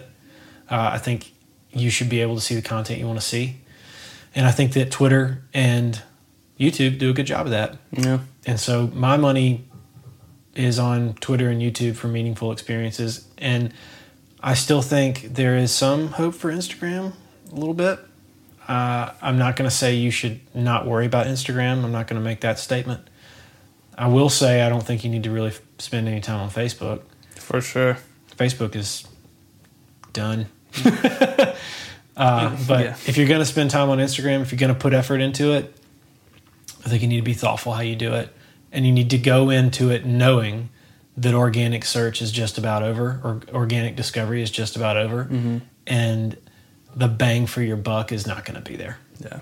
Uh, 0.70 0.90
I 0.94 0.98
think 0.98 1.32
you 1.80 1.90
should 1.90 2.10
be 2.10 2.22
able 2.22 2.36
to 2.36 2.42
see 2.42 2.56
the 2.56 2.62
content 2.62 3.00
you 3.00 3.08
want 3.08 3.20
to 3.20 3.26
see, 3.26 3.58
and 4.36 4.46
I 4.46 4.52
think 4.52 4.74
that 4.74 4.92
Twitter 4.92 5.44
and 5.54 6.02
YouTube 6.60 6.98
do 6.98 7.10
a 7.10 7.14
good 7.14 7.28
job 7.28 7.46
of 7.46 7.52
that. 7.52 7.78
Yeah. 7.92 8.20
And 8.46 8.60
so 8.60 8.88
my 8.88 9.18
money 9.18 9.66
is 10.56 10.80
on 10.80 11.14
Twitter 11.16 11.50
and 11.50 11.62
YouTube 11.62 11.96
for 11.96 12.08
meaningful 12.08 12.52
experiences. 12.52 13.28
And 13.38 13.74
I 14.42 14.56
still 14.56 14.82
think 14.82 15.34
there 15.34 15.56
is 15.56 15.72
some 15.72 16.08
hope 16.10 16.34
for 16.34 16.52
Instagram 16.52 17.14
a 17.52 17.56
little 17.56 17.74
bit. 17.74 18.00
Uh, 18.68 19.12
I'm 19.22 19.38
not 19.38 19.56
going 19.56 19.70
to 19.70 19.76
say 19.76 19.96
you 19.96 20.12
should 20.12 20.42
not 20.54 20.86
worry 20.86 21.06
about 21.06 21.28
Instagram. 21.28 21.84
I'm 21.84 21.92
not 21.92 22.08
going 22.08 22.22
to 22.22 22.26
make 22.26 22.42
that 22.42 22.60
statement. 22.60 23.08
I 23.98 24.08
will 24.08 24.30
say 24.30 24.62
I 24.62 24.70
don't 24.70 24.84
think 24.84 25.04
you 25.04 25.10
need 25.10 25.24
to 25.24 25.32
really 25.32 25.50
f- 25.50 25.62
spend 25.80 26.08
any 26.08 26.22
time 26.22 26.42
on 26.42 26.50
Facebook. 26.50 27.02
For 27.36 27.62
sure. 27.62 27.98
Facebook 28.36 28.76
is 28.76 29.08
done. 30.12 30.48
uh, 32.18 32.56
but 32.68 32.84
Yeah. 32.86 32.96
if 33.06 33.16
you're 33.18 33.28
going 33.28 33.40
to 33.40 33.46
spend 33.46 33.70
time 33.70 33.90
on 33.90 34.00
Instagram, 34.00 34.42
if 34.42 34.52
you're 34.52 34.60
going 34.60 34.74
to 34.74 34.80
put 34.80 34.94
effort 34.94 35.22
into 35.22 35.54
it, 35.54 35.74
I 36.86 36.90
think 36.90 37.02
you 37.02 37.08
need 37.08 37.18
to 37.18 37.22
be 37.24 37.34
thoughtful 37.34 37.74
how 37.74 37.82
you 37.82 37.96
do 37.96 38.14
it. 38.14 38.34
And 38.72 38.86
you 38.86 38.92
need 38.92 39.10
to 39.12 39.18
go 39.18 39.50
into 39.50 39.90
it 39.92 40.06
knowing 40.06 40.70
that 41.16 41.34
organic 41.34 41.86
search 41.86 42.22
is 42.22 42.32
just 42.32 42.58
about 42.58 42.84
over, 42.84 43.20
or 43.24 43.42
organic 43.54 43.96
discovery 43.96 44.42
is 44.42 44.52
just 44.52 44.76
about 44.76 44.98
over. 44.98 45.30
And 45.88 46.38
the 46.96 47.08
bang 47.08 47.46
for 47.48 47.62
your 47.62 47.78
buck 47.78 48.12
is 48.12 48.28
not 48.28 48.46
going 48.46 48.62
to 48.62 48.70
be 48.70 48.76
there. 48.76 48.98
Yeah. 49.24 49.40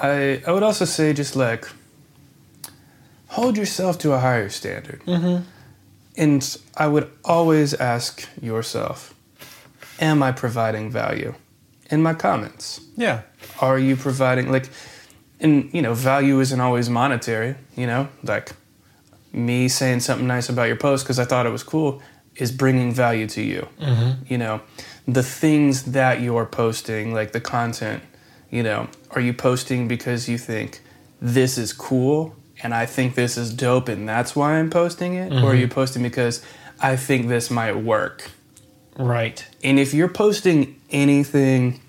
I 0.00 0.42
I 0.46 0.50
would 0.52 0.62
also 0.62 0.84
say 0.84 1.12
just 1.12 1.36
like 1.36 1.68
hold 3.28 3.56
yourself 3.56 3.98
to 3.98 4.12
a 4.12 4.18
higher 4.18 4.48
standard. 4.48 5.02
Mm-hmm. 5.06 5.44
And 6.16 6.56
I 6.76 6.86
would 6.86 7.10
always 7.24 7.74
ask 7.74 8.28
yourself, 8.40 9.14
am 10.00 10.22
I 10.22 10.32
providing 10.32 10.90
value 10.90 11.34
in 11.92 12.02
my 12.02 12.14
comments? 12.14 12.80
Yeah. 12.96 13.22
Are 13.60 13.78
you 13.78 13.96
providing 13.96 14.50
like 14.50 14.68
and 15.40 15.72
you 15.74 15.82
know, 15.82 15.94
value 15.94 16.40
isn't 16.40 16.60
always 16.60 16.88
monetary, 16.88 17.56
you 17.76 17.86
know? 17.86 18.08
Like 18.22 18.52
me 19.32 19.68
saying 19.68 20.00
something 20.00 20.26
nice 20.26 20.48
about 20.48 20.64
your 20.64 20.76
post 20.76 21.04
because 21.04 21.18
I 21.18 21.24
thought 21.24 21.46
it 21.46 21.50
was 21.50 21.62
cool 21.62 22.02
is 22.36 22.50
bringing 22.50 22.92
value 22.92 23.26
to 23.28 23.42
you. 23.42 23.68
Mm-hmm. 23.80 24.24
You 24.26 24.38
know, 24.38 24.60
the 25.06 25.22
things 25.22 25.84
that 25.92 26.20
you're 26.20 26.46
posting, 26.46 27.12
like 27.12 27.32
the 27.32 27.40
content, 27.40 28.02
you 28.50 28.62
know, 28.62 28.88
are 29.10 29.20
you 29.20 29.34
posting 29.34 29.88
because 29.88 30.28
you 30.28 30.38
think 30.38 30.80
this 31.20 31.58
is 31.58 31.72
cool 31.72 32.34
and 32.62 32.74
I 32.74 32.86
think 32.86 33.14
this 33.14 33.36
is 33.36 33.52
dope 33.52 33.88
and 33.88 34.08
that's 34.08 34.34
why 34.34 34.58
I'm 34.58 34.70
posting 34.70 35.14
it? 35.14 35.32
Or 35.32 35.36
are 35.36 35.40
mm-hmm. 35.40 35.60
you 35.60 35.68
posting 35.68 36.02
because 36.02 36.44
I 36.80 36.96
think 36.96 37.28
this 37.28 37.50
might 37.50 37.76
work? 37.76 38.30
Right. 38.98 39.46
And 39.64 39.78
if 39.78 39.94
you're 39.94 40.08
posting 40.08 40.80
anything 40.90 41.80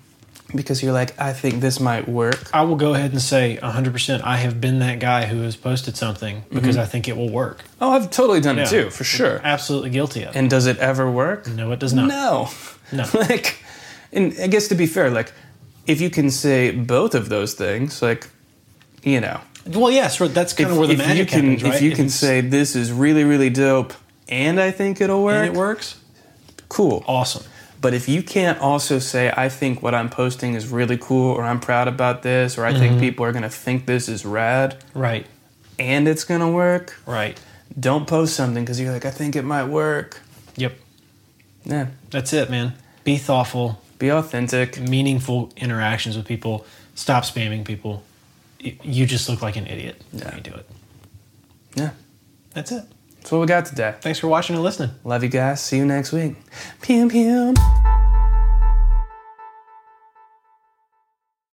because 0.54 0.82
you're 0.82 0.92
like, 0.92 1.18
I 1.18 1.32
think 1.32 1.60
this 1.60 1.80
might 1.80 2.08
work, 2.08 2.54
I 2.54 2.62
will 2.62 2.76
go 2.76 2.94
ahead 2.94 3.12
and 3.12 3.20
say 3.20 3.58
100% 3.62 4.20
I 4.22 4.36
have 4.38 4.60
been 4.60 4.78
that 4.80 5.00
guy 5.00 5.26
who 5.26 5.42
has 5.42 5.56
posted 5.56 5.96
something 5.96 6.44
because 6.50 6.76
mm-hmm. 6.76 6.80
I 6.80 6.86
think 6.86 7.08
it 7.08 7.16
will 7.16 7.30
work. 7.30 7.64
oh, 7.80 7.90
I've 7.90 8.10
totally 8.10 8.40
done 8.40 8.58
it 8.58 8.68
too, 8.68 8.90
for 8.90 9.04
sure. 9.04 9.40
Absolutely 9.42 9.90
guilty 9.90 10.22
of 10.22 10.34
it. 10.34 10.38
And 10.38 10.48
does 10.50 10.66
it 10.66 10.78
ever 10.78 11.10
work? 11.10 11.46
No, 11.48 11.72
it 11.72 11.78
does 11.78 11.92
not. 11.92 12.08
No. 12.08 12.48
No. 12.92 13.04
like, 13.14 13.58
and 14.12 14.34
I 14.40 14.46
guess 14.46 14.68
to 14.68 14.74
be 14.74 14.86
fair, 14.86 15.10
like, 15.10 15.32
if 15.86 16.00
you 16.00 16.10
can 16.10 16.30
say 16.30 16.70
both 16.70 17.14
of 17.14 17.28
those 17.28 17.54
things, 17.54 18.00
like, 18.00 18.28
you 19.02 19.20
know, 19.20 19.40
Well, 19.66 19.90
yes, 19.90 20.20
right, 20.20 20.32
that's 20.32 20.52
kind 20.52 20.68
if, 20.68 20.72
of 20.72 20.78
where 20.78 20.86
the 20.88 20.96
magic 20.96 21.18
you 21.18 21.26
can, 21.26 21.44
happens, 21.50 21.62
right? 21.64 21.74
if 21.74 21.82
you 21.82 21.92
can 21.92 22.08
say 22.08 22.40
this 22.40 22.74
is 22.76 22.92
really, 22.92 23.24
really 23.24 23.50
dope, 23.50 23.92
and 24.28 24.60
I 24.60 24.70
think 24.70 25.00
it'll 25.00 25.24
work, 25.24 25.46
and 25.46 25.54
it 25.54 25.58
works, 25.58 26.00
cool. 26.68 27.04
awesome. 27.06 27.44
But 27.84 27.92
if 27.92 28.08
you 28.08 28.22
can't 28.22 28.58
also 28.60 28.98
say, 28.98 29.30
I 29.36 29.50
think 29.50 29.82
what 29.82 29.94
I'm 29.94 30.08
posting 30.08 30.54
is 30.54 30.68
really 30.68 30.96
cool, 30.96 31.30
or 31.32 31.44
I'm 31.44 31.60
proud 31.60 31.86
about 31.86 32.22
this, 32.22 32.56
or 32.56 32.64
I 32.64 32.70
Mm-hmm. 32.70 32.78
think 32.80 32.98
people 32.98 33.26
are 33.26 33.32
gonna 33.32 33.50
think 33.50 33.84
this 33.84 34.08
is 34.08 34.24
rad, 34.24 34.82
Right, 34.94 35.26
and 35.78 36.08
it's 36.08 36.24
gonna 36.24 36.50
work, 36.50 36.96
right. 37.04 37.38
don't 37.78 38.06
post 38.06 38.34
something 38.36 38.64
because 38.64 38.80
you're 38.80 38.90
like, 38.90 39.04
I 39.04 39.10
think 39.10 39.36
it 39.36 39.44
might 39.44 39.66
work. 39.66 40.22
Yep, 40.56 40.72
Yeah, 41.66 41.88
that's 42.08 42.32
it, 42.32 42.48
man. 42.48 42.72
Be 43.04 43.18
thoughtful, 43.18 43.82
be 43.98 44.10
authentic. 44.10 44.80
meaningful 44.80 45.52
interactions 45.58 46.16
with 46.16 46.24
people. 46.26 46.64
Stop 46.94 47.24
spamming 47.24 47.66
people. 47.66 48.02
You 48.60 49.04
just 49.04 49.28
look 49.28 49.42
like 49.42 49.56
an 49.56 49.66
idiot 49.66 50.00
Yeah. 50.10 50.24
when 50.28 50.36
you 50.36 50.42
do 50.42 50.54
it. 50.54 50.66
Yeah, 51.74 51.90
That's 52.54 52.72
it. 52.72 52.84
That's 53.24 53.32
what 53.32 53.40
we 53.40 53.46
got 53.46 53.64
today. 53.64 53.94
Thanks 54.02 54.18
for 54.18 54.28
watching 54.28 54.54
and 54.54 54.62
listening. 54.62 54.90
Love 55.02 55.22
you 55.22 55.30
guys. 55.30 55.62
See 55.62 55.78
you 55.78 55.86
next 55.86 56.12
week. 56.12 56.36
Pew 56.82 57.08
pew. 57.08 57.54